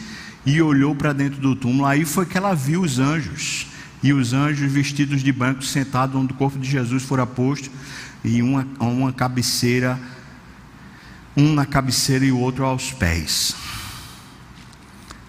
e 0.46 0.62
olhou 0.62 0.94
para 0.94 1.12
dentro 1.12 1.40
do 1.40 1.56
túmulo, 1.56 1.86
aí 1.86 2.04
foi 2.04 2.24
que 2.24 2.38
ela 2.38 2.54
viu 2.54 2.82
os 2.82 3.00
anjos, 3.00 3.66
e 4.00 4.12
os 4.12 4.32
anjos 4.32 4.70
vestidos 4.70 5.24
de 5.24 5.32
branco 5.32 5.64
sentados 5.64 6.14
onde 6.14 6.32
o 6.32 6.36
corpo 6.36 6.56
de 6.56 6.70
Jesus 6.70 7.02
fora 7.02 7.26
posto, 7.26 7.68
e 8.22 8.40
uma, 8.40 8.64
uma 8.78 9.12
cabeceira, 9.12 9.98
um 11.36 11.52
na 11.54 11.66
cabeceira 11.66 12.24
e 12.24 12.32
o 12.32 12.38
outro 12.38 12.64
aos 12.64 12.92
pés. 12.92 13.54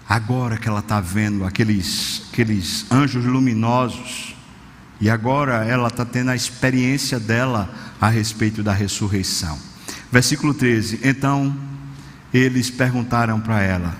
Agora 0.08 0.58
que 0.58 0.68
ela 0.68 0.80
está 0.80 1.00
vendo 1.00 1.44
aqueles, 1.44 2.26
aqueles 2.30 2.90
anjos 2.90 3.24
luminosos, 3.24 4.34
e 5.00 5.08
agora 5.08 5.64
ela 5.64 5.88
está 5.88 6.04
tendo 6.04 6.30
a 6.30 6.36
experiência 6.36 7.18
dela 7.18 7.72
a 8.00 8.08
respeito 8.08 8.62
da 8.62 8.72
ressurreição. 8.72 9.58
Versículo 10.10 10.52
13: 10.52 11.00
Então 11.02 11.56
eles 12.32 12.70
perguntaram 12.70 13.40
para 13.40 13.62
ela: 13.62 13.96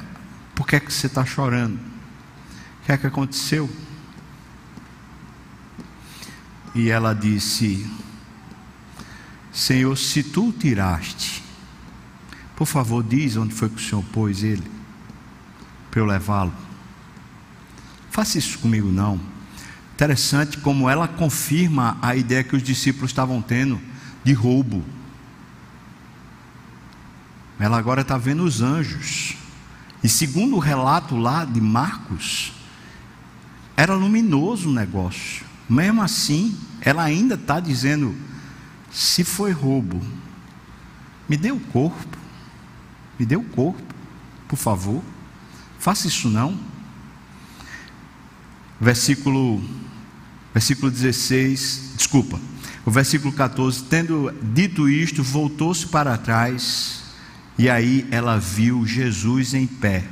Por 0.55 0.67
que, 0.67 0.77
é 0.77 0.81
que 0.81 0.93
você 0.93 1.07
está 1.07 1.25
chorando? 1.25 1.77
O 1.77 2.87
que 2.87 2.93
é 2.93 2.97
que 2.97 3.07
aconteceu? 3.07 3.71
E 6.75 6.89
ela 6.89 7.15
disse: 7.15 7.87
Senhor, 9.53 9.97
se 9.97 10.23
tu 10.23 10.53
tiraste, 10.53 11.42
por 12.57 12.67
favor, 12.67 13.03
diz 13.03 13.37
onde 13.37 13.55
foi 13.55 13.69
que 13.69 13.77
o 13.77 13.85
Senhor 13.85 14.05
pôs 14.13 14.43
ele, 14.43 14.63
para 15.91 16.01
eu 16.01 16.07
levá-lo. 16.07 16.53
Faça 18.11 18.39
isso 18.39 18.59
comigo, 18.59 18.91
não. 18.91 19.21
Interessante 19.95 20.59
como 20.59 20.89
ela 20.89 21.09
confirma 21.09 21.97
a 22.03 22.15
ideia 22.15 22.45
que 22.45 22.57
os 22.57 22.63
discípulos 22.63 23.11
estavam 23.11 23.41
tendo 23.41 23.81
de 24.25 24.33
roubo. 24.33 24.85
Ela 27.59 27.79
agora 27.79 28.03
está 28.03 28.19
vendo 28.19 28.45
os 28.45 28.61
anjos. 28.61 29.37
E 30.03 30.09
segundo 30.09 30.57
o 30.57 30.59
relato 30.59 31.17
lá 31.17 31.45
de 31.45 31.61
Marcos, 31.61 32.53
era 33.77 33.95
luminoso 33.95 34.69
o 34.69 34.73
negócio. 34.73 35.47
Mesmo 35.69 36.03
assim, 36.03 36.57
ela 36.81 37.03
ainda 37.05 37.35
está 37.35 37.61
dizendo: 37.61 38.15
se 38.91 39.25
foi 39.25 39.53
roubo, 39.53 40.03
me 41.29 41.37
dê 41.37 41.53
o 41.53 41.61
corpo. 41.61 42.19
Me 43.23 43.27
dê 43.27 43.37
o 43.37 43.45
corpo, 43.45 43.81
por 44.49 44.57
favor. 44.57 45.01
Faça 45.79 46.09
isso 46.09 46.29
não. 46.29 46.59
Versículo 48.81 49.63
Versículo 50.53 50.91
16, 50.91 51.95
desculpa. 51.97 52.41
O 52.85 52.91
versículo 52.91 53.33
14, 53.33 53.85
tendo 53.85 54.35
dito 54.43 54.89
isto, 54.89 55.23
voltou-se 55.23 55.87
para 55.87 56.19
trás, 56.19 57.05
e 57.57 57.71
aí 57.71 58.05
ela 58.11 58.39
viu 58.39 58.85
Jesus 58.85 59.55
em 59.55 59.69
pé. 59.69 60.03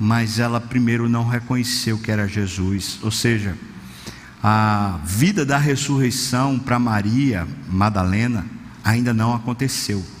Mas 0.00 0.38
ela 0.38 0.58
primeiro 0.58 1.06
não 1.06 1.28
reconheceu 1.28 1.98
que 1.98 2.10
era 2.10 2.26
Jesus, 2.26 2.98
ou 3.02 3.10
seja, 3.10 3.54
a 4.42 5.00
vida 5.04 5.44
da 5.44 5.58
ressurreição 5.58 6.58
para 6.58 6.78
Maria 6.78 7.46
Madalena 7.68 8.46
ainda 8.82 9.12
não 9.12 9.34
aconteceu. 9.34 10.15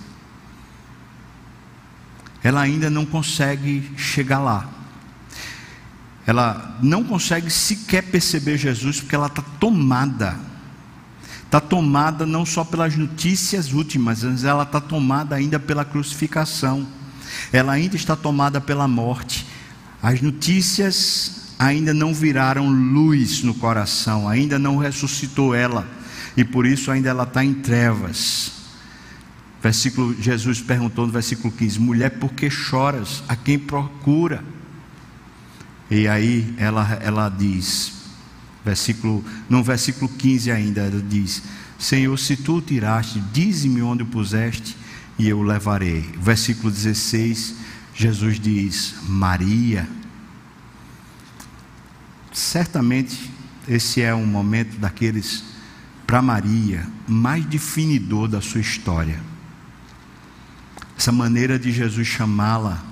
Ela 2.46 2.60
ainda 2.60 2.88
não 2.88 3.04
consegue 3.04 3.90
chegar 3.96 4.38
lá 4.38 4.76
ela 6.26 6.76
não 6.82 7.04
consegue 7.04 7.48
sequer 7.48 8.02
perceber 8.02 8.58
Jesus 8.58 9.00
porque 9.00 9.14
ela 9.14 9.28
está 9.28 9.42
tomada. 9.60 10.36
Está 11.44 11.60
tomada 11.60 12.26
não 12.26 12.44
só 12.44 12.64
pelas 12.64 12.96
notícias 12.96 13.72
últimas, 13.72 14.24
mas 14.24 14.42
ela 14.42 14.64
está 14.64 14.80
tomada 14.80 15.36
ainda 15.36 15.60
pela 15.60 15.84
crucificação. 15.84 16.84
Ela 17.52 17.72
ainda 17.72 17.94
está 17.94 18.16
tomada 18.16 18.60
pela 18.60 18.88
morte. 18.88 19.46
As 20.02 20.20
notícias 20.20 21.54
ainda 21.56 21.94
não 21.94 22.12
viraram 22.12 22.68
luz 22.68 23.44
no 23.44 23.54
coração, 23.54 24.28
ainda 24.28 24.58
não 24.58 24.76
ressuscitou 24.76 25.54
ela, 25.54 25.86
e 26.36 26.44
por 26.44 26.66
isso 26.66 26.90
ainda 26.90 27.08
ela 27.08 27.22
está 27.22 27.44
em 27.44 27.54
trevas. 27.54 28.55
Versículo, 29.66 30.14
Jesus 30.22 30.60
perguntou 30.60 31.08
no 31.08 31.12
versículo 31.12 31.52
15: 31.52 31.80
Mulher, 31.80 32.10
por 32.20 32.32
que 32.32 32.48
choras? 32.48 33.24
A 33.28 33.34
quem 33.34 33.58
procura? 33.58 34.44
E 35.90 36.06
aí 36.06 36.54
ela, 36.56 36.96
ela 37.02 37.28
diz, 37.28 37.92
versículo, 38.64 39.24
no 39.50 39.64
versículo 39.64 40.08
15 40.08 40.52
ainda, 40.52 40.82
ela 40.82 41.02
diz: 41.02 41.42
Senhor, 41.80 42.16
se 42.16 42.36
tu 42.36 42.60
tiraste, 42.60 43.18
dize-me 43.32 43.82
onde 43.82 44.04
o 44.04 44.06
puseste, 44.06 44.76
e 45.18 45.28
eu 45.28 45.40
o 45.40 45.42
levarei. 45.42 46.02
Versículo 46.16 46.70
16, 46.70 47.56
Jesus 47.92 48.38
diz: 48.38 48.94
Maria. 49.08 49.88
Certamente 52.32 53.28
esse 53.66 54.00
é 54.00 54.14
um 54.14 54.26
momento 54.26 54.78
daqueles 54.78 55.42
para 56.06 56.22
Maria 56.22 56.86
mais 57.08 57.44
definidor 57.44 58.28
da 58.28 58.40
sua 58.40 58.60
história. 58.60 59.20
Essa 60.96 61.12
maneira 61.12 61.58
de 61.58 61.70
Jesus 61.70 62.06
chamá-la 62.06 62.82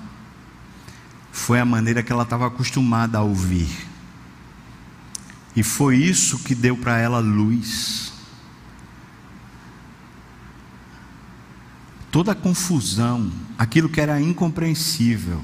foi 1.31 1.59
a 1.59 1.65
maneira 1.65 2.01
que 2.01 2.11
ela 2.11 2.23
estava 2.23 2.47
acostumada 2.47 3.17
a 3.17 3.21
ouvir. 3.21 3.67
E 5.55 5.63
foi 5.63 5.97
isso 5.97 6.39
que 6.39 6.53
deu 6.53 6.77
para 6.77 6.97
ela 6.97 7.19
luz. 7.19 8.13
Toda 12.11 12.31
a 12.33 12.35
confusão, 12.35 13.31
aquilo 13.57 13.89
que 13.89 13.99
era 13.99 14.21
incompreensível, 14.21 15.43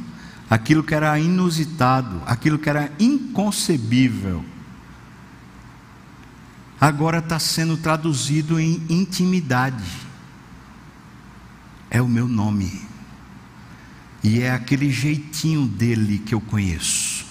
aquilo 0.49 0.84
que 0.84 0.93
era 0.93 1.18
inusitado, 1.20 2.22
aquilo 2.26 2.59
que 2.59 2.70
era 2.70 2.91
inconcebível, 2.99 4.43
agora 6.80 7.20
está 7.20 7.39
sendo 7.39 7.78
traduzido 7.78 8.59
em 8.59 8.82
intimidade. 8.89 10.01
É 11.91 12.01
o 12.01 12.07
meu 12.07 12.27
nome. 12.27 12.81
E 14.23 14.39
é 14.39 14.51
aquele 14.51 14.89
jeitinho 14.89 15.67
dele 15.67 16.19
que 16.19 16.33
eu 16.33 16.39
conheço. 16.39 17.25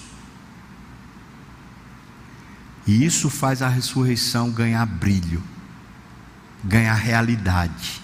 E 2.85 3.03
isso 3.03 3.29
faz 3.29 3.61
a 3.61 3.67
ressurreição 3.67 4.51
ganhar 4.51 4.85
brilho, 4.85 5.41
ganhar 6.63 6.93
realidade. 6.93 8.01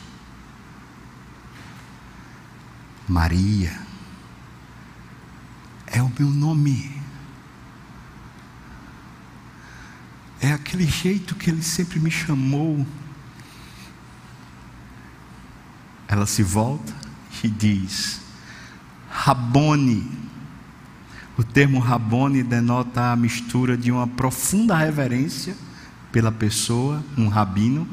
Maria 3.08 3.80
é 5.86 6.02
o 6.02 6.12
meu 6.18 6.30
nome. 6.30 7.02
É 10.40 10.52
aquele 10.52 10.86
jeito 10.86 11.36
que 11.36 11.50
ele 11.50 11.64
sempre 11.64 12.00
me 12.00 12.12
chamou. 12.12 12.86
Ela 16.08 16.26
se 16.26 16.44
volta 16.44 16.94
e 17.44 17.48
diz: 17.48 18.22
Rabone. 19.10 20.28
O 21.38 21.44
termo 21.44 21.80
Rabone 21.80 22.42
denota 22.42 23.12
a 23.12 23.16
mistura 23.16 23.78
de 23.78 23.92
uma 23.92 24.08
profunda 24.08 24.76
reverência 24.76 25.56
pela 26.12 26.32
pessoa, 26.32 27.04
um 27.16 27.28
rabino, 27.28 27.88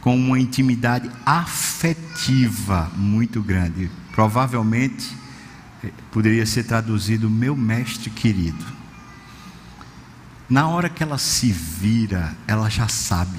com 0.00 0.16
uma 0.16 0.38
intimidade 0.38 1.08
afetiva 1.24 2.90
muito 2.96 3.40
grande. 3.40 3.88
Provavelmente 4.12 5.16
eh, 5.84 5.92
poderia 6.10 6.44
ser 6.44 6.64
traduzido 6.64 7.30
meu 7.30 7.54
mestre 7.54 8.10
querido. 8.10 8.64
Na 10.48 10.66
hora 10.66 10.88
que 10.88 11.02
ela 11.02 11.18
se 11.18 11.52
vira, 11.52 12.34
ela 12.46 12.68
já 12.68 12.88
sabe. 12.88 13.38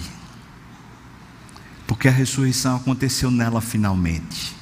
Porque 1.89 2.07
a 2.07 2.11
ressurreição 2.11 2.75
aconteceu 2.75 3.31
nela 3.31 3.61
finalmente. 3.61 4.55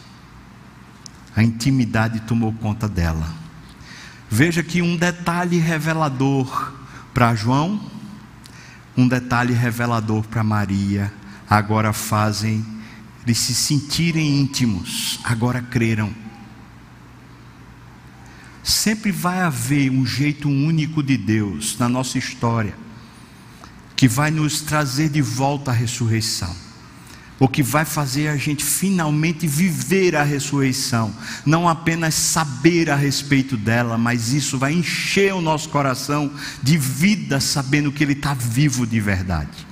A 1.36 1.44
intimidade 1.44 2.22
tomou 2.22 2.54
conta 2.54 2.88
dela. 2.88 3.28
Veja 4.30 4.64
que 4.64 4.82
um 4.82 4.96
detalhe 4.96 5.58
revelador 5.58 6.72
para 7.14 7.36
João, 7.36 7.92
um 8.96 9.06
detalhe 9.10 9.54
revelador 9.54 10.24
para 10.24 10.42
Maria, 10.42 11.14
agora 11.50 11.92
fazem 11.92 12.66
eles 13.26 13.40
se 13.40 13.54
sentirem 13.54 14.40
íntimos, 14.40 15.20
agora 15.26 15.62
creram. 15.62 16.16
Sempre 18.64 19.12
vai 19.12 19.42
haver 19.42 19.92
um 19.92 20.06
jeito 20.06 20.48
único 20.48 21.04
de 21.04 21.18
Deus 21.18 21.78
na 21.78 21.90
nossa 21.90 22.18
história, 22.18 22.74
que 23.98 24.08
vai 24.08 24.32
nos 24.32 24.62
trazer 24.62 25.10
de 25.10 25.22
volta 25.22 25.72
à 25.72 25.74
ressurreição, 25.74 26.56
o 27.40 27.48
que 27.48 27.62
vai 27.62 27.86
fazer 27.86 28.30
a 28.30 28.38
gente 28.38 28.64
finalmente 28.64 29.48
viver 29.48 30.16
a 30.16 30.24
ressurreição, 30.24 31.14
não 31.46 31.70
apenas 31.70 32.16
saber 32.16 32.90
a 32.90 32.96
respeito 32.96 33.56
dela, 33.56 33.98
mas 33.98 34.34
isso 34.34 34.58
vai 34.58 34.74
encher 34.74 35.34
o 35.34 35.42
nosso 35.42 35.70
coração 35.70 36.32
de 36.64 36.78
vida, 36.78 37.40
sabendo 37.40 37.92
que 37.92 38.04
Ele 38.04 38.14
está 38.14 38.34
vivo 38.34 38.88
de 38.88 39.00
verdade. 39.00 39.68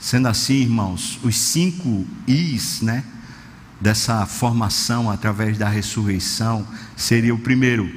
Sendo 0.00 0.26
assim, 0.26 0.54
irmãos, 0.54 1.20
os 1.22 1.36
cinco 1.36 2.04
Is, 2.26 2.82
né? 2.82 3.04
dessa 3.82 4.24
formação 4.26 5.10
através 5.10 5.58
da 5.58 5.68
ressurreição 5.68 6.64
seria 6.96 7.34
o 7.34 7.38
primeiro. 7.38 7.90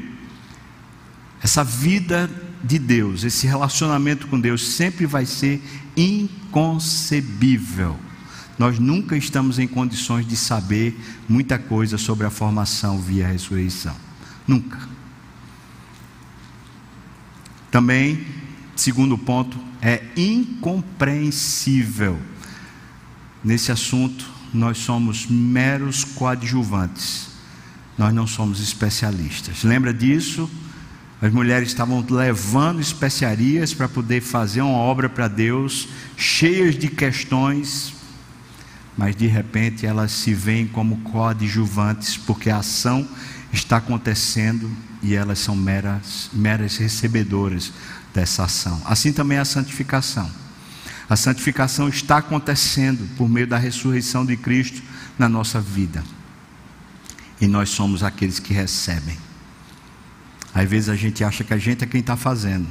Essa 1.43 1.63
vida 1.63 2.27
de 2.63 2.79
Deus, 2.79 3.23
esse 3.23 3.45
relacionamento 3.45 4.25
com 4.27 4.39
Deus 4.39 4.67
sempre 4.69 5.05
vai 5.05 5.27
ser 5.27 5.61
inconcebível. 5.95 7.95
Nós 8.57 8.79
nunca 8.79 9.15
estamos 9.17 9.59
em 9.59 9.67
condições 9.67 10.25
de 10.27 10.37
saber 10.37 10.97
muita 11.27 11.59
coisa 11.59 11.97
sobre 11.97 12.25
a 12.25 12.29
formação 12.29 13.01
via 13.01 13.27
ressurreição. 13.27 13.93
Nunca. 14.47 14.79
Também, 17.69 18.25
segundo 18.75 19.17
ponto, 19.17 19.59
é 19.81 20.01
incompreensível 20.15 22.17
nesse 23.45 23.71
assunto 23.71 24.27
nós 24.51 24.79
somos 24.79 25.27
meros 25.27 26.03
coadjuvantes, 26.03 27.27
nós 27.97 28.13
não 28.13 28.25
somos 28.25 28.59
especialistas. 28.59 29.63
Lembra 29.63 29.93
disso? 29.93 30.49
As 31.22 31.32
mulheres 31.32 31.70
estavam 31.70 32.05
levando 32.09 32.82
especiarias 32.82 33.74
para 33.74 33.88
poder 33.88 34.22
fazer 34.22 34.61
uma 34.61 34.78
obra 34.78 35.07
para 35.07 35.28
Deus, 35.28 35.88
cheias 36.18 36.78
de 36.78 36.89
questões, 36.89 37.93
mas 38.97 39.16
de 39.16 39.28
repente 39.28 39.86
elas 39.86 40.11
se 40.11 40.34
veem 40.34 40.68
como 40.68 40.97
coadjuvantes, 40.97 42.18
porque 42.18 42.49
a 42.49 42.57
ação 42.57 43.07
está 43.51 43.78
acontecendo 43.78 44.70
e 45.01 45.16
elas 45.16 45.39
são 45.39 45.55
meras, 45.55 46.30
meras 46.34 46.78
recebedoras 46.78 47.72
dessa 48.13 48.43
ação. 48.43 48.82
Assim 48.86 49.13
também 49.13 49.38
é 49.38 49.41
a 49.41 49.45
santificação. 49.45 50.30
A 51.09 51.16
santificação 51.16 51.88
está 51.88 52.18
acontecendo 52.18 53.07
por 53.16 53.30
meio 53.30 53.45
da 53.45 53.57
ressurreição 53.57 54.26
de 54.26 54.36
Cristo 54.36 54.82
na 55.18 55.30
nossa 55.30 55.61
vida. 55.61 56.03
E 57.39 57.47
nós 57.47 57.70
somos 57.70 58.03
aqueles 58.03 58.39
que 58.39 58.53
recebem. 58.53 59.24
Às 60.56 60.70
vezes 60.70 60.88
a 60.88 60.95
gente 60.95 61.22
acha 61.22 61.43
que 61.43 61.53
a 61.53 61.58
gente 61.58 61.84
é 61.84 61.88
quem 61.88 61.99
está 61.99 62.16
fazendo. 62.16 62.66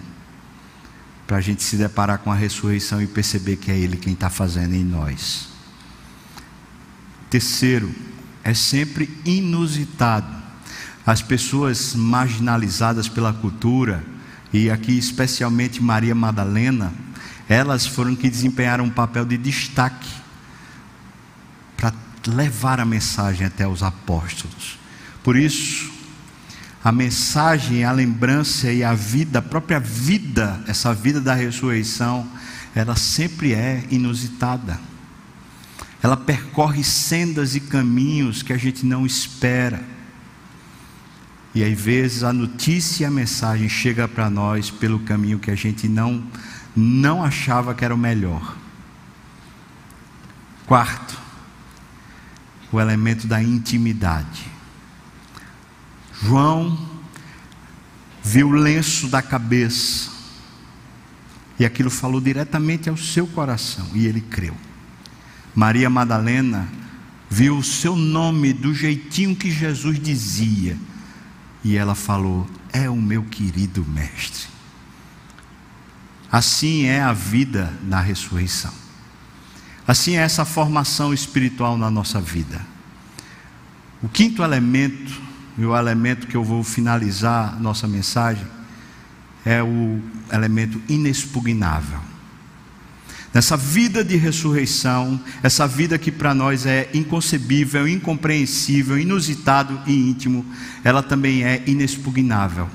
Para 1.26 1.36
a 1.36 1.40
gente 1.42 1.62
se 1.62 1.76
deparar 1.76 2.18
com 2.18 2.32
a 2.32 2.34
ressurreição 2.34 3.02
e 3.02 3.06
perceber 3.06 3.56
que 3.56 3.70
é 3.70 3.78
Ele 3.78 3.98
quem 3.98 4.14
está 4.14 4.30
fazendo 4.30 4.74
em 4.74 4.82
nós. 4.82 5.48
Terceiro, 7.28 7.94
é 8.42 8.54
sempre 8.54 9.10
inusitado. 9.26 10.34
As 11.06 11.20
pessoas 11.20 11.94
marginalizadas 11.94 13.06
pela 13.06 13.34
cultura, 13.34 14.02
e 14.50 14.70
aqui 14.70 14.96
especialmente 14.96 15.82
Maria 15.82 16.14
Madalena, 16.14 16.90
elas 17.46 17.86
foram 17.86 18.16
que 18.16 18.30
desempenharam 18.30 18.84
um 18.84 18.90
papel 18.90 19.26
de 19.26 19.36
destaque 19.36 20.08
para 21.76 21.92
levar 22.26 22.80
a 22.80 22.84
mensagem 22.86 23.46
até 23.46 23.68
os 23.68 23.82
apóstolos. 23.82 24.78
Por 25.22 25.36
isso, 25.36 25.93
a 26.84 26.92
mensagem, 26.92 27.82
a 27.82 27.90
lembrança 27.90 28.70
e 28.70 28.84
a 28.84 28.92
vida, 28.92 29.38
a 29.38 29.42
própria 29.42 29.80
vida, 29.80 30.62
essa 30.68 30.92
vida 30.92 31.18
da 31.18 31.32
ressurreição, 31.32 32.28
ela 32.74 32.94
sempre 32.94 33.54
é 33.54 33.82
inusitada. 33.90 34.78
Ela 36.02 36.14
percorre 36.14 36.84
sendas 36.84 37.56
e 37.56 37.60
caminhos 37.60 38.42
que 38.42 38.52
a 38.52 38.58
gente 38.58 38.84
não 38.84 39.06
espera. 39.06 39.82
E 41.54 41.64
às 41.64 41.80
vezes 41.80 42.22
a 42.22 42.34
notícia 42.34 43.04
e 43.04 43.06
a 43.06 43.10
mensagem 43.10 43.66
chega 43.66 44.06
para 44.06 44.28
nós 44.28 44.70
pelo 44.70 44.98
caminho 44.98 45.38
que 45.38 45.50
a 45.50 45.54
gente 45.54 45.88
não 45.88 46.22
não 46.76 47.24
achava 47.24 47.74
que 47.74 47.84
era 47.84 47.94
o 47.94 47.98
melhor. 47.98 48.56
Quarto, 50.66 51.16
o 52.70 52.78
elemento 52.78 53.26
da 53.26 53.40
intimidade. 53.42 54.53
João 56.24 56.78
viu 58.22 58.48
o 58.48 58.52
lenço 58.52 59.08
da 59.08 59.20
cabeça 59.20 60.10
e 61.58 61.66
aquilo 61.66 61.90
falou 61.90 62.18
diretamente 62.18 62.88
ao 62.88 62.96
seu 62.96 63.26
coração 63.26 63.86
e 63.94 64.06
ele 64.06 64.22
creu. 64.22 64.56
Maria 65.54 65.90
Madalena 65.90 66.66
viu 67.28 67.58
o 67.58 67.62
seu 67.62 67.94
nome 67.94 68.54
do 68.54 68.74
jeitinho 68.74 69.36
que 69.36 69.50
Jesus 69.50 70.00
dizia 70.00 70.78
e 71.62 71.76
ela 71.76 71.94
falou: 71.94 72.48
É 72.72 72.88
o 72.88 72.96
meu 72.96 73.22
querido 73.24 73.84
mestre. 73.84 74.48
Assim 76.32 76.86
é 76.86 77.02
a 77.02 77.12
vida 77.12 77.72
na 77.82 78.00
ressurreição. 78.00 78.72
Assim 79.86 80.16
é 80.16 80.22
essa 80.22 80.46
formação 80.46 81.12
espiritual 81.12 81.76
na 81.76 81.90
nossa 81.90 82.18
vida. 82.18 82.64
O 84.02 84.08
quinto 84.08 84.42
elemento, 84.42 85.23
e 85.56 85.64
o 85.64 85.76
elemento 85.76 86.26
que 86.26 86.36
eu 86.36 86.44
vou 86.44 86.62
finalizar 86.62 87.60
nossa 87.60 87.86
mensagem, 87.86 88.46
é 89.44 89.62
o 89.62 90.00
elemento 90.32 90.80
inexpugnável. 90.88 92.00
Nessa 93.32 93.56
vida 93.56 94.04
de 94.04 94.16
ressurreição, 94.16 95.20
essa 95.42 95.66
vida 95.66 95.98
que 95.98 96.12
para 96.12 96.32
nós 96.32 96.66
é 96.66 96.88
inconcebível, 96.94 97.86
incompreensível, 97.88 98.96
inusitado 98.96 99.80
e 99.86 99.92
íntimo, 99.92 100.46
ela 100.84 101.02
também 101.02 101.42
é 101.42 101.62
inexpugnável. 101.66 102.70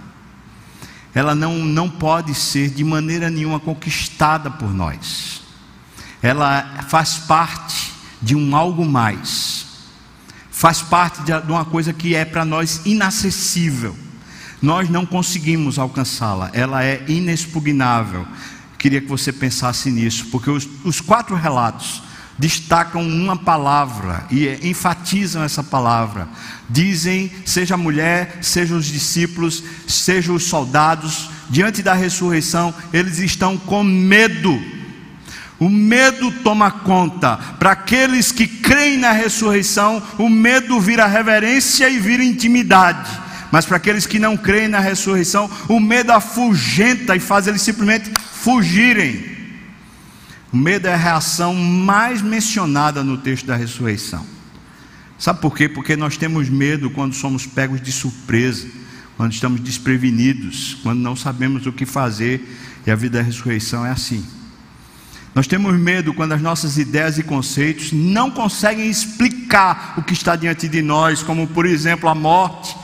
Ela 1.15 1.33
não, 1.33 1.59
não 1.59 1.89
pode 1.89 2.35
ser 2.35 2.69
de 2.69 2.83
maneira 2.83 3.29
nenhuma 3.29 3.59
conquistada 3.59 4.51
por 4.51 4.73
nós. 4.73 5.41
Ela 6.21 6.83
faz 6.89 7.17
parte 7.17 7.93
de 8.21 8.35
um 8.35 8.53
algo 8.53 8.85
mais. 8.85 9.65
Faz 10.59 10.81
parte 10.81 11.21
de 11.23 11.51
uma 11.51 11.63
coisa 11.63 11.93
que 11.93 12.13
é 12.13 12.25
para 12.25 12.43
nós 12.43 12.81
inacessível 12.85 13.95
nós 14.61 14.89
não 14.89 15.05
conseguimos 15.05 15.79
alcançá-la, 15.79 16.49
ela 16.53 16.83
é 16.83 17.03
inexpugnável. 17.07 18.27
Queria 18.77 19.01
que 19.01 19.07
você 19.07 19.31
pensasse 19.31 19.89
nisso, 19.89 20.27
porque 20.31 20.49
os, 20.49 20.67
os 20.83 21.01
quatro 21.01 21.35
relatos 21.35 22.03
destacam 22.37 23.01
uma 23.01 23.35
palavra 23.35 24.25
e 24.31 24.47
enfatizam 24.67 25.43
essa 25.43 25.61
palavra. 25.61 26.27
Dizem, 26.69 27.31
seja 27.45 27.73
a 27.75 27.77
mulher, 27.77 28.39
seja 28.41 28.75
os 28.75 28.85
discípulos, 28.85 29.63
seja 29.87 30.31
os 30.31 30.43
soldados, 30.43 31.29
diante 31.49 31.83
da 31.83 31.93
ressurreição, 31.93 32.73
eles 32.93 33.19
estão 33.19 33.57
com 33.57 33.83
medo. 33.83 34.78
O 35.59 35.67
medo 35.67 36.31
toma 36.31 36.71
conta. 36.71 37.35
Para 37.59 37.71
aqueles 37.71 38.31
que 38.31 38.47
creem 38.47 38.97
na 38.97 39.11
ressurreição, 39.11 40.01
o 40.17 40.29
medo 40.29 40.79
vira 40.79 41.05
reverência 41.05 41.89
e 41.89 41.99
vira 41.99 42.23
intimidade. 42.23 43.09
Mas 43.51 43.65
para 43.65 43.77
aqueles 43.77 44.05
que 44.05 44.19
não 44.19 44.37
creem 44.37 44.69
na 44.69 44.79
ressurreição, 44.79 45.49
o 45.67 45.79
medo 45.79 46.11
afugenta 46.11 47.15
e 47.15 47.19
faz 47.19 47.47
eles 47.47 47.61
simplesmente 47.61 48.09
fugirem. 48.31 49.37
O 50.51 50.57
medo 50.57 50.87
é 50.87 50.93
a 50.93 50.97
reação 50.97 51.53
mais 51.53 52.21
mencionada 52.21 53.03
no 53.03 53.17
texto 53.17 53.45
da 53.45 53.55
ressurreição. 53.55 54.25
Sabe 55.17 55.41
por 55.41 55.55
quê? 55.55 55.67
Porque 55.67 55.97
nós 55.97 56.15
temos 56.15 56.47
medo 56.47 56.89
quando 56.89 57.13
somos 57.13 57.45
pegos 57.45 57.81
de 57.81 57.91
surpresa, 57.91 58.65
quando 59.17 59.33
estamos 59.33 59.59
desprevenidos, 59.59 60.77
quando 60.81 60.99
não 60.99 61.15
sabemos 61.15 61.65
o 61.65 61.73
que 61.73 61.85
fazer, 61.85 62.57
e 62.87 62.91
a 62.91 62.95
vida 62.95 63.17
da 63.17 63.23
ressurreição 63.23 63.85
é 63.85 63.91
assim. 63.91 64.25
Nós 65.35 65.47
temos 65.47 65.77
medo 65.79 66.13
quando 66.13 66.33
as 66.33 66.41
nossas 66.41 66.77
ideias 66.77 67.17
e 67.17 67.23
conceitos 67.23 67.91
não 67.91 68.31
conseguem 68.31 68.89
explicar 68.89 69.93
o 69.97 70.03
que 70.03 70.13
está 70.13 70.35
diante 70.35 70.67
de 70.67 70.81
nós, 70.81 71.21
como 71.21 71.47
por 71.47 71.65
exemplo 71.65 72.09
a 72.09 72.15
morte, 72.15 72.75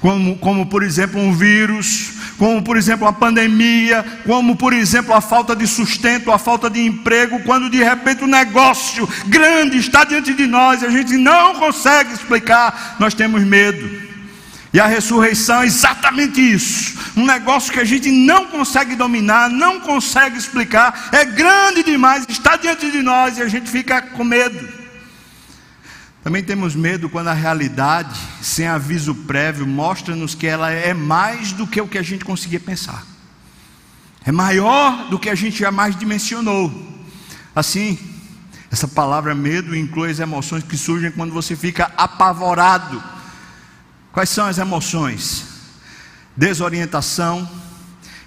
como, 0.00 0.36
como 0.36 0.66
por 0.66 0.82
exemplo 0.82 1.18
um 1.18 1.32
vírus, 1.32 2.12
como 2.36 2.62
por 2.62 2.76
exemplo 2.76 3.06
a 3.06 3.12
pandemia, 3.12 4.04
como 4.26 4.54
por 4.54 4.74
exemplo 4.74 5.14
a 5.14 5.20
falta 5.22 5.56
de 5.56 5.66
sustento, 5.66 6.30
a 6.30 6.38
falta 6.38 6.68
de 6.68 6.80
emprego, 6.80 7.40
quando 7.40 7.70
de 7.70 7.82
repente 7.82 8.22
um 8.22 8.28
negócio 8.28 9.08
grande 9.26 9.78
está 9.78 10.04
diante 10.04 10.34
de 10.34 10.46
nós 10.46 10.82
e 10.82 10.86
a 10.86 10.90
gente 10.90 11.16
não 11.16 11.54
consegue 11.54 12.12
explicar, 12.12 12.96
nós 12.98 13.14
temos 13.14 13.42
medo. 13.42 14.03
E 14.74 14.80
a 14.80 14.88
ressurreição 14.88 15.62
é 15.62 15.66
exatamente 15.66 16.40
isso. 16.40 16.98
Um 17.16 17.24
negócio 17.24 17.72
que 17.72 17.78
a 17.78 17.84
gente 17.84 18.10
não 18.10 18.48
consegue 18.48 18.96
dominar, 18.96 19.48
não 19.48 19.78
consegue 19.78 20.36
explicar, 20.36 21.10
é 21.12 21.24
grande 21.24 21.84
demais, 21.84 22.26
está 22.28 22.56
diante 22.56 22.90
de 22.90 23.00
nós 23.00 23.38
e 23.38 23.42
a 23.42 23.46
gente 23.46 23.70
fica 23.70 24.02
com 24.02 24.24
medo. 24.24 24.68
Também 26.24 26.42
temos 26.42 26.74
medo 26.74 27.08
quando 27.08 27.28
a 27.28 27.32
realidade, 27.32 28.18
sem 28.42 28.66
aviso 28.66 29.14
prévio, 29.14 29.64
mostra-nos 29.64 30.34
que 30.34 30.48
ela 30.48 30.72
é 30.72 30.92
mais 30.92 31.52
do 31.52 31.68
que 31.68 31.80
o 31.80 31.86
que 31.86 31.96
a 31.96 32.02
gente 32.02 32.24
conseguia 32.24 32.58
pensar. 32.58 33.04
É 34.24 34.32
maior 34.32 35.08
do 35.08 35.20
que 35.20 35.30
a 35.30 35.36
gente 35.36 35.56
jamais 35.56 35.94
dimensionou. 35.94 36.72
Assim, 37.54 37.96
essa 38.72 38.88
palavra 38.88 39.36
medo 39.36 39.76
inclui 39.76 40.10
as 40.10 40.18
emoções 40.18 40.64
que 40.64 40.76
surgem 40.76 41.12
quando 41.12 41.32
você 41.32 41.54
fica 41.54 41.92
apavorado. 41.96 43.13
Quais 44.14 44.30
são 44.30 44.46
as 44.46 44.58
emoções? 44.58 45.44
Desorientação, 46.36 47.50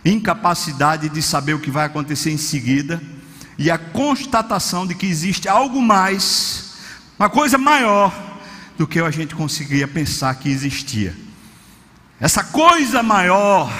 incapacidade 0.03 1.07
de 1.07 1.21
saber 1.21 1.53
o 1.53 1.61
que 1.61 1.71
vai 1.71 1.85
acontecer 1.85 2.29
em 2.29 2.37
seguida 2.37 3.01
e 3.57 3.71
a 3.71 3.77
constatação 3.77 4.85
de 4.85 4.93
que 4.93 5.05
existe 5.05 5.47
algo 5.47 5.81
mais 5.81 6.73
uma 7.17 7.29
coisa 7.29 7.57
maior 7.57 8.13
do 8.77 8.85
que 8.85 8.99
a 8.99 9.09
gente 9.09 9.33
conseguia 9.33 9.87
pensar 9.87 10.35
que 10.35 10.49
existia. 10.49 11.15
Essa 12.19 12.43
coisa 12.43 13.01
maior 13.01 13.71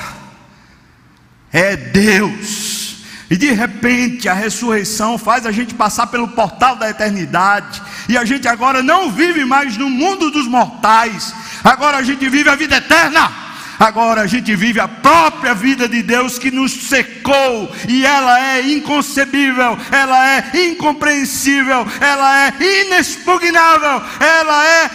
é 1.52 1.76
Deus. 1.76 3.04
E 3.30 3.36
de 3.36 3.52
repente 3.52 4.30
a 4.30 4.34
ressurreição 4.34 5.18
faz 5.18 5.46
a 5.46 5.52
gente 5.52 5.74
passar 5.74 6.08
pelo 6.08 6.30
portal 6.30 6.78
da 6.78 6.90
eternidade. 6.90 7.82
E 8.08 8.18
a 8.18 8.24
gente 8.24 8.48
agora 8.48 8.82
não 8.82 9.12
vive 9.12 9.44
mais 9.44 9.76
no 9.76 9.90
mundo 9.90 10.32
dos 10.32 10.48
mortais. 10.48 11.34
Agora 11.68 11.98
a 11.98 12.04
gente 12.04 12.30
vive 12.30 12.50
a 12.50 12.56
vida 12.56 12.78
eterna. 12.78 13.30
Agora 13.78 14.22
a 14.22 14.28
gente 14.28 14.56
vive 14.56 14.80
a 14.80 14.88
própria 14.88 15.54
vida 15.54 15.88
de 15.88 16.02
Deus 16.02 16.40
que 16.40 16.50
nos 16.50 16.72
secou 16.72 17.70
e 17.90 18.06
ela 18.06 18.40
é 18.40 18.72
inconcebível, 18.72 19.78
ela 19.92 20.30
é 20.30 20.66
incompreensível, 20.72 21.86
ela 22.00 22.48
é 22.48 22.86
inexpugnável, 22.86 24.02
ela 24.20 24.66
é 24.66 24.92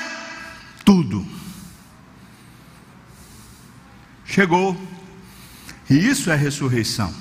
tudo. 0.82 1.26
Chegou. 4.24 4.74
E 5.90 5.94
isso 5.94 6.30
é 6.30 6.34
ressurreição. 6.34 7.12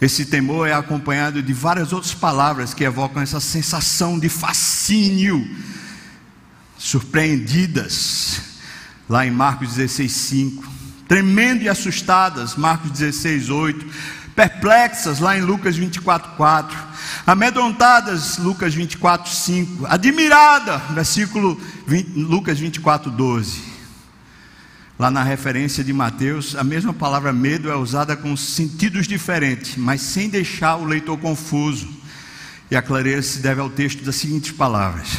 Esse 0.00 0.26
temor 0.26 0.66
é 0.66 0.72
acompanhado 0.72 1.40
de 1.40 1.52
várias 1.52 1.92
outras 1.92 2.12
palavras 2.12 2.74
que 2.74 2.82
evocam 2.82 3.22
essa 3.22 3.38
sensação 3.38 4.18
de 4.18 4.28
fascínio, 4.28 5.48
surpreendidas, 6.78 8.40
lá 9.08 9.26
em 9.26 9.30
Marcos 9.30 9.74
16, 9.74 10.12
5. 10.12 10.72
Tremendo 11.08 11.62
e 11.62 11.68
assustadas, 11.68 12.54
Marcos 12.54 12.92
16, 12.92 13.50
8. 13.50 13.86
Perplexas, 14.36 15.18
lá 15.18 15.36
em 15.36 15.40
Lucas 15.40 15.76
24, 15.76 16.32
4. 16.36 16.78
Amedrontadas, 17.26 18.38
Lucas 18.38 18.72
24, 18.72 19.30
5. 19.30 19.86
Admirada, 19.86 20.78
versículo 20.94 21.60
20, 21.86 22.18
Lucas 22.20 22.58
24, 22.58 23.10
12. 23.10 23.62
Lá 24.98 25.10
na 25.10 25.22
referência 25.22 25.82
de 25.82 25.92
Mateus, 25.92 26.56
a 26.56 26.64
mesma 26.64 26.92
palavra 26.92 27.32
medo 27.32 27.70
é 27.70 27.76
usada 27.76 28.16
com 28.16 28.36
sentidos 28.36 29.06
diferentes, 29.06 29.76
mas 29.76 30.00
sem 30.02 30.28
deixar 30.28 30.76
o 30.76 30.84
leitor 30.84 31.16
confuso. 31.18 31.88
E 32.70 32.76
a 32.76 32.82
clareza 32.82 33.22
se 33.22 33.38
deve 33.38 33.60
ao 33.60 33.70
texto 33.70 34.04
das 34.04 34.16
seguintes 34.16 34.52
palavras: 34.52 35.18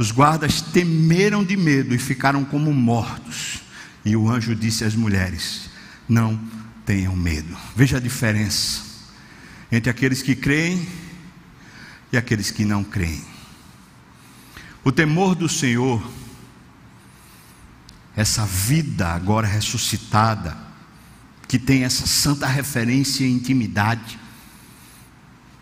os 0.00 0.10
guardas 0.10 0.62
temeram 0.62 1.44
de 1.44 1.58
medo 1.58 1.94
e 1.94 1.98
ficaram 1.98 2.42
como 2.42 2.72
mortos. 2.72 3.60
E 4.02 4.16
o 4.16 4.30
anjo 4.30 4.56
disse 4.56 4.82
às 4.82 4.94
mulheres: 4.94 5.68
Não 6.08 6.40
tenham 6.86 7.14
medo. 7.14 7.54
Veja 7.76 7.98
a 7.98 8.00
diferença 8.00 8.80
entre 9.70 9.90
aqueles 9.90 10.22
que 10.22 10.34
creem 10.34 10.88
e 12.10 12.16
aqueles 12.16 12.50
que 12.50 12.64
não 12.64 12.82
creem. 12.82 13.22
O 14.82 14.90
temor 14.90 15.34
do 15.34 15.50
Senhor, 15.50 16.02
essa 18.16 18.46
vida 18.46 19.08
agora 19.08 19.46
ressuscitada, 19.46 20.56
que 21.46 21.58
tem 21.58 21.84
essa 21.84 22.06
santa 22.06 22.46
referência 22.46 23.22
e 23.22 23.30
intimidade, 23.30 24.18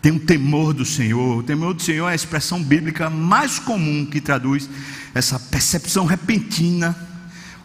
tem 0.01 0.11
um 0.11 0.19
temor 0.19 0.73
do 0.73 0.85
Senhor. 0.85 1.37
O 1.37 1.43
temor 1.43 1.73
do 1.73 1.81
Senhor 1.81 2.07
é 2.07 2.11
a 2.13 2.15
expressão 2.15 2.63
bíblica 2.63 3.09
mais 3.09 3.59
comum 3.59 4.05
que 4.05 4.21
traduz 4.21 4.69
essa 5.13 5.39
percepção 5.39 6.05
repentina, 6.05 6.95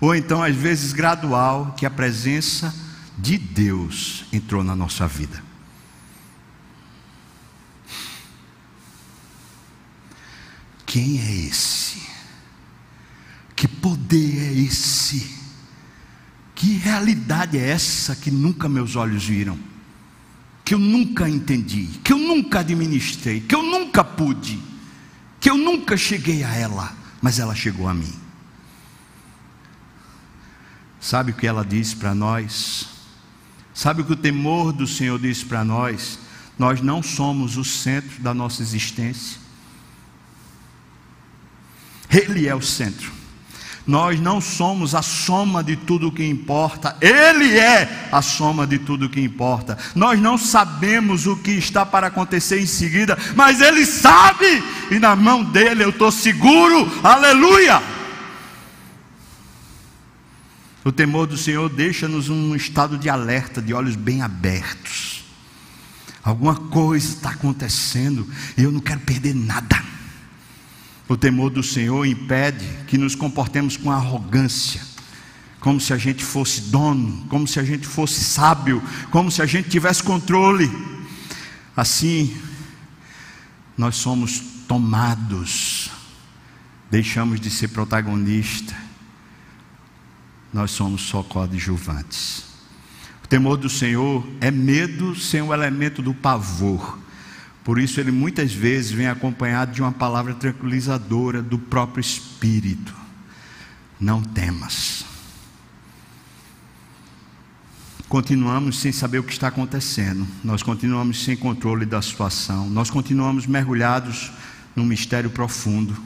ou 0.01 0.15
então 0.15 0.43
às 0.43 0.55
vezes 0.55 0.93
gradual, 0.93 1.75
que 1.77 1.87
a 1.87 1.91
presença 1.91 2.75
de 3.17 3.39
Deus 3.39 4.25
entrou 4.33 4.65
na 4.65 4.75
nossa 4.75 5.07
vida. 5.07 5.43
Quem 10.85 11.21
é 11.21 11.33
esse? 11.47 12.03
Que 13.57 13.67
poder 13.67 14.39
é 14.39 14.53
esse? 14.53 15.35
Que 16.55 16.75
realidade 16.75 17.59
é 17.59 17.69
essa 17.69 18.15
que 18.15 18.31
nunca 18.31 18.69
meus 18.69 18.95
olhos 18.95 19.25
viram? 19.25 19.74
Que 20.65 20.73
eu 20.73 20.79
nunca 20.79 21.29
entendi, 21.29 21.87
que 22.03 22.13
eu 22.13 22.19
nunca 22.19 22.61
administrei, 22.61 23.41
que 23.41 23.55
eu 23.55 23.63
nunca 23.63 24.03
pude, 24.03 24.59
que 25.39 25.51
eu 25.51 25.59
nunca 25.59 25.97
cheguei 25.97 26.43
a 26.43 26.55
ela, 26.55 26.97
mas 27.21 27.39
ela 27.39 27.55
chegou 27.55 27.87
a 27.87 27.93
mim. 27.93 28.15
Sabe 30.99 31.33
o 31.33 31.35
que 31.35 31.47
ela 31.47 31.65
diz 31.65 31.93
para 31.93 32.15
nós? 32.15 32.89
Sabe 33.75 34.01
o 34.01 34.05
que 34.07 34.13
o 34.13 34.17
temor 34.17 34.73
do 34.73 34.87
Senhor 34.87 35.19
diz 35.19 35.45
para 35.45 35.63
nós? 35.63 36.19
Nós 36.59 36.81
não 36.81 37.03
somos 37.03 37.59
o 37.59 37.65
centro 37.65 38.23
da 38.23 38.33
nossa 38.33 38.63
existência. 38.63 39.39
Ele 42.09 42.49
é 42.49 42.55
o 42.55 42.63
centro. 42.63 43.13
Nós 43.87 44.19
não 44.19 44.41
somos 44.41 44.95
a 44.95 45.03
soma 45.03 45.63
de 45.63 45.77
tudo 45.77 46.09
o 46.09 46.13
que 46.13 46.25
importa, 46.25 46.97
Ele 47.01 47.59
é 47.59 48.09
a 48.11 48.23
soma 48.23 48.67
de 48.67 48.79
tudo 48.79 49.07
o 49.07 49.11
que 49.11 49.21
importa. 49.21 49.77
Nós 49.95 50.19
não 50.19 50.39
sabemos 50.39 51.27
o 51.27 51.37
que 51.37 51.51
está 51.51 51.85
para 51.85 52.07
acontecer 52.07 52.61
em 52.61 52.67
seguida, 52.67 53.19
mas 53.37 53.61
Ele 53.61 53.85
sabe, 53.85 54.47
e 54.91 54.99
na 54.99 55.15
mão 55.15 55.45
dele 55.45 55.85
eu 55.85 55.91
estou 55.91 56.11
seguro, 56.11 56.91
aleluia. 57.03 57.83
O 60.83 60.93
temor 60.93 61.27
do 61.27 61.37
Senhor 61.37 61.69
deixa-nos 61.69 62.29
um 62.29 62.55
estado 62.55 62.99
de 62.99 63.09
alerta, 63.09 63.61
de 63.61 63.73
olhos 63.73 63.97
bem 63.97 64.23
abertos. 64.23 65.25
Alguma 66.23 66.55
coisa 66.55 67.07
está 67.07 67.31
acontecendo 67.31 68.27
e 68.57 68.63
eu 68.63 68.73
não 68.73 68.81
quero 68.81 69.01
perder 69.01 69.35
nada. 69.35 69.94
O 71.09 71.17
temor 71.17 71.51
do 71.51 71.63
Senhor 71.63 72.05
impede 72.07 72.67
que 72.87 72.97
nos 72.97 73.15
comportemos 73.15 73.77
com 73.77 73.91
arrogância, 73.91 74.81
como 75.61 75.81
se 75.81 75.93
a 75.93 75.99
gente 75.99 76.25
fosse 76.25 76.63
dono, 76.63 77.27
como 77.29 77.47
se 77.47 77.61
a 77.61 77.65
gente 77.65 77.87
fosse 77.87 78.25
sábio, 78.25 78.83
como 79.11 79.31
se 79.31 79.43
a 79.43 79.47
gente 79.47 79.69
tivesse 79.69 80.03
controle. 80.03 80.71
Assim, 81.77 82.37
nós 83.77 83.97
somos 83.97 84.41
tomados, 84.67 85.91
deixamos 86.91 87.41
de 87.41 87.51
ser 87.51 87.69
protagonista 87.69 88.85
nós 90.55 90.71
somos 90.71 91.03
só 91.03 91.21
coadjuvantes. 91.21 92.45
O 93.25 93.27
temor 93.27 93.57
do 93.57 93.69
Senhor 93.69 94.25
é 94.41 94.53
medo 94.53 95.17
sem 95.17 95.43
o 95.43 95.53
elemento 95.53 96.01
do 96.01 96.15
pavor. 96.15 97.01
Por 97.65 97.79
isso, 97.79 97.99
ele 97.99 98.11
muitas 98.11 98.53
vezes 98.53 98.93
vem 98.93 99.09
acompanhado 99.09 99.73
de 99.73 99.81
uma 99.81 99.91
palavra 99.91 100.35
tranquilizadora 100.35 101.43
do 101.43 101.59
próprio 101.59 102.01
Espírito: 102.01 102.95
Não 103.99 104.23
temas. 104.23 105.07
Continuamos 108.07 108.79
sem 108.79 108.93
saber 108.93 109.19
o 109.19 109.25
que 109.25 109.33
está 109.33 109.49
acontecendo, 109.49 110.29
nós 110.45 110.63
continuamos 110.63 111.25
sem 111.25 111.37
controle 111.37 111.85
da 111.85 112.01
situação, 112.01 112.69
nós 112.69 112.91
continuamos 112.91 113.47
mergulhados 113.47 114.31
num 114.77 114.85
mistério 114.85 115.31
profundo. 115.31 115.97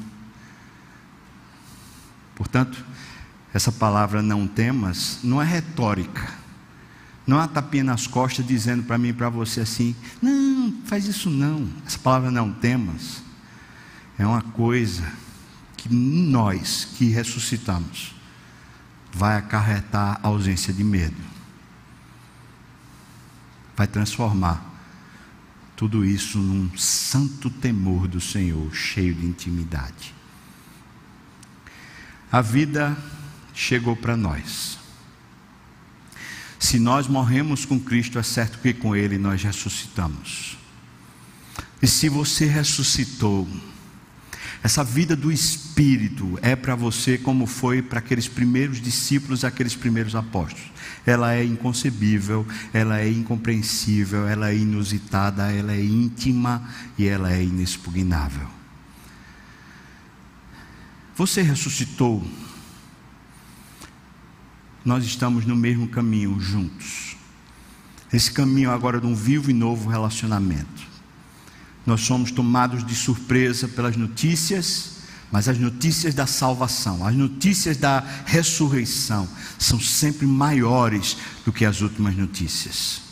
Portanto, 2.34 2.82
essa 3.52 3.72
palavra 3.72 4.22
não 4.22 4.46
temas 4.46 5.18
não 5.24 5.42
é 5.42 5.44
retórica. 5.44 6.38
Não 7.28 7.36
uma 7.36 7.46
tapinha 7.46 7.84
nas 7.84 8.06
costas 8.06 8.46
dizendo 8.46 8.84
para 8.84 8.96
mim 8.96 9.08
e 9.08 9.12
para 9.12 9.28
você 9.28 9.60
assim: 9.60 9.94
não, 10.22 10.72
faz 10.86 11.06
isso 11.06 11.28
não. 11.28 11.68
Essa 11.86 11.98
palavra 11.98 12.30
não 12.30 12.50
temas 12.50 13.22
é 14.18 14.26
uma 14.26 14.40
coisa 14.40 15.04
que 15.76 15.92
nós 15.92 16.86
que 16.96 17.10
ressuscitamos 17.10 18.14
vai 19.12 19.36
acarretar 19.36 20.18
a 20.22 20.28
ausência 20.28 20.72
de 20.72 20.82
medo. 20.82 21.22
Vai 23.76 23.86
transformar 23.86 24.64
tudo 25.76 26.06
isso 26.06 26.38
num 26.38 26.74
santo 26.78 27.50
temor 27.50 28.08
do 28.08 28.22
Senhor, 28.22 28.74
cheio 28.74 29.14
de 29.14 29.26
intimidade. 29.26 30.14
A 32.32 32.40
vida 32.40 32.96
chegou 33.52 33.94
para 33.94 34.16
nós. 34.16 34.77
Se 36.59 36.78
nós 36.78 37.06
morremos 37.06 37.64
com 37.64 37.78
Cristo, 37.78 38.18
é 38.18 38.22
certo 38.22 38.59
que 38.59 38.72
com 38.72 38.96
Ele 38.96 39.16
nós 39.16 39.42
ressuscitamos. 39.42 40.56
E 41.80 41.86
se 41.86 42.09
você 42.09 42.46
ressuscitou, 42.46 43.48
essa 44.62 44.82
vida 44.82 45.14
do 45.14 45.30
Espírito 45.30 46.36
é 46.42 46.56
para 46.56 46.74
você 46.74 47.16
como 47.16 47.46
foi 47.46 47.80
para 47.80 48.00
aqueles 48.00 48.26
primeiros 48.26 48.80
discípulos, 48.80 49.44
aqueles 49.44 49.76
primeiros 49.76 50.16
apóstolos. 50.16 50.66
Ela 51.06 51.34
é 51.34 51.44
inconcebível, 51.44 52.46
ela 52.72 53.00
é 53.00 53.09
incompreensível, 53.09 54.26
ela 54.26 54.50
é 54.50 54.56
inusitada, 54.56 55.52
ela 55.52 55.72
é 55.72 55.80
íntima 55.80 56.68
e 56.98 57.06
ela 57.06 57.32
é 57.32 57.42
inexpugnável. 57.42 58.48
Você 61.14 61.40
ressuscitou 61.42 62.26
nós 64.84 65.04
estamos 65.04 65.44
no 65.44 65.56
mesmo 65.56 65.88
caminho 65.88 66.38
juntos. 66.40 67.16
Esse 68.12 68.32
caminho 68.32 68.70
agora 68.70 69.00
de 69.00 69.06
um 69.06 69.14
vivo 69.14 69.50
e 69.50 69.54
novo 69.54 69.88
relacionamento. 69.88 70.86
Nós 71.84 72.02
somos 72.02 72.30
tomados 72.30 72.84
de 72.84 72.94
surpresa 72.94 73.68
pelas 73.68 73.96
notícias, 73.96 74.98
mas 75.30 75.48
as 75.48 75.58
notícias 75.58 76.14
da 76.14 76.26
salvação, 76.26 77.06
as 77.06 77.14
notícias 77.14 77.76
da 77.76 78.02
ressurreição, 78.24 79.28
são 79.58 79.78
sempre 79.78 80.26
maiores 80.26 81.16
do 81.44 81.52
que 81.52 81.64
as 81.64 81.80
últimas 81.80 82.16
notícias. 82.16 83.02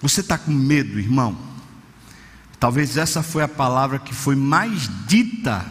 Você 0.00 0.20
está 0.20 0.36
com 0.36 0.52
medo, 0.52 0.98
irmão? 0.98 1.36
Talvez 2.58 2.96
essa 2.96 3.22
foi 3.22 3.42
a 3.42 3.48
palavra 3.48 3.98
que 3.98 4.14
foi 4.14 4.36
mais 4.36 4.90
dita 5.06 5.64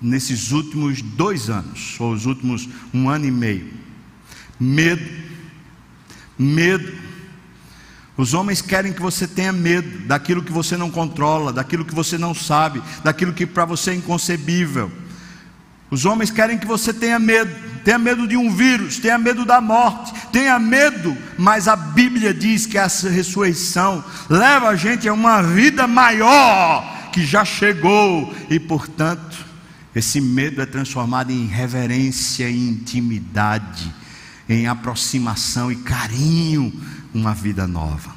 nesses 0.00 0.52
últimos 0.52 1.02
dois 1.02 1.48
anos, 1.50 1.96
ou 1.98 2.12
os 2.12 2.26
últimos 2.26 2.68
um 2.92 3.08
ano 3.08 3.26
e 3.26 3.30
meio. 3.30 3.83
Medo. 4.58 5.04
Medo. 6.38 7.04
Os 8.16 8.32
homens 8.32 8.62
querem 8.62 8.92
que 8.92 9.02
você 9.02 9.26
tenha 9.26 9.52
medo 9.52 10.06
daquilo 10.06 10.42
que 10.42 10.52
você 10.52 10.76
não 10.76 10.90
controla, 10.90 11.52
daquilo 11.52 11.84
que 11.84 11.94
você 11.94 12.16
não 12.16 12.32
sabe, 12.32 12.80
daquilo 13.02 13.32
que 13.32 13.44
para 13.44 13.64
você 13.64 13.90
é 13.90 13.94
inconcebível. 13.94 14.90
Os 15.90 16.04
homens 16.04 16.30
querem 16.30 16.56
que 16.56 16.66
você 16.66 16.92
tenha 16.92 17.18
medo, 17.18 17.52
tenha 17.84 17.98
medo 17.98 18.26
de 18.26 18.36
um 18.36 18.54
vírus, 18.54 18.98
tenha 18.98 19.18
medo 19.18 19.44
da 19.44 19.60
morte, 19.60 20.12
tenha 20.32 20.58
medo, 20.58 21.16
mas 21.36 21.66
a 21.66 21.74
Bíblia 21.74 22.32
diz 22.32 22.66
que 22.66 22.78
essa 22.78 23.10
ressurreição 23.10 24.04
leva 24.28 24.68
a 24.68 24.76
gente 24.76 25.08
a 25.08 25.12
uma 25.12 25.42
vida 25.42 25.86
maior 25.86 27.10
que 27.12 27.24
já 27.24 27.44
chegou 27.44 28.32
e, 28.48 28.60
portanto, 28.60 29.44
esse 29.94 30.20
medo 30.20 30.62
é 30.62 30.66
transformado 30.66 31.30
em 31.30 31.46
reverência 31.46 32.48
e 32.48 32.68
intimidade 32.68 34.03
em 34.48 34.66
aproximação 34.66 35.70
e 35.72 35.76
carinho 35.76 36.72
uma 37.12 37.34
vida 37.34 37.66
nova. 37.66 38.13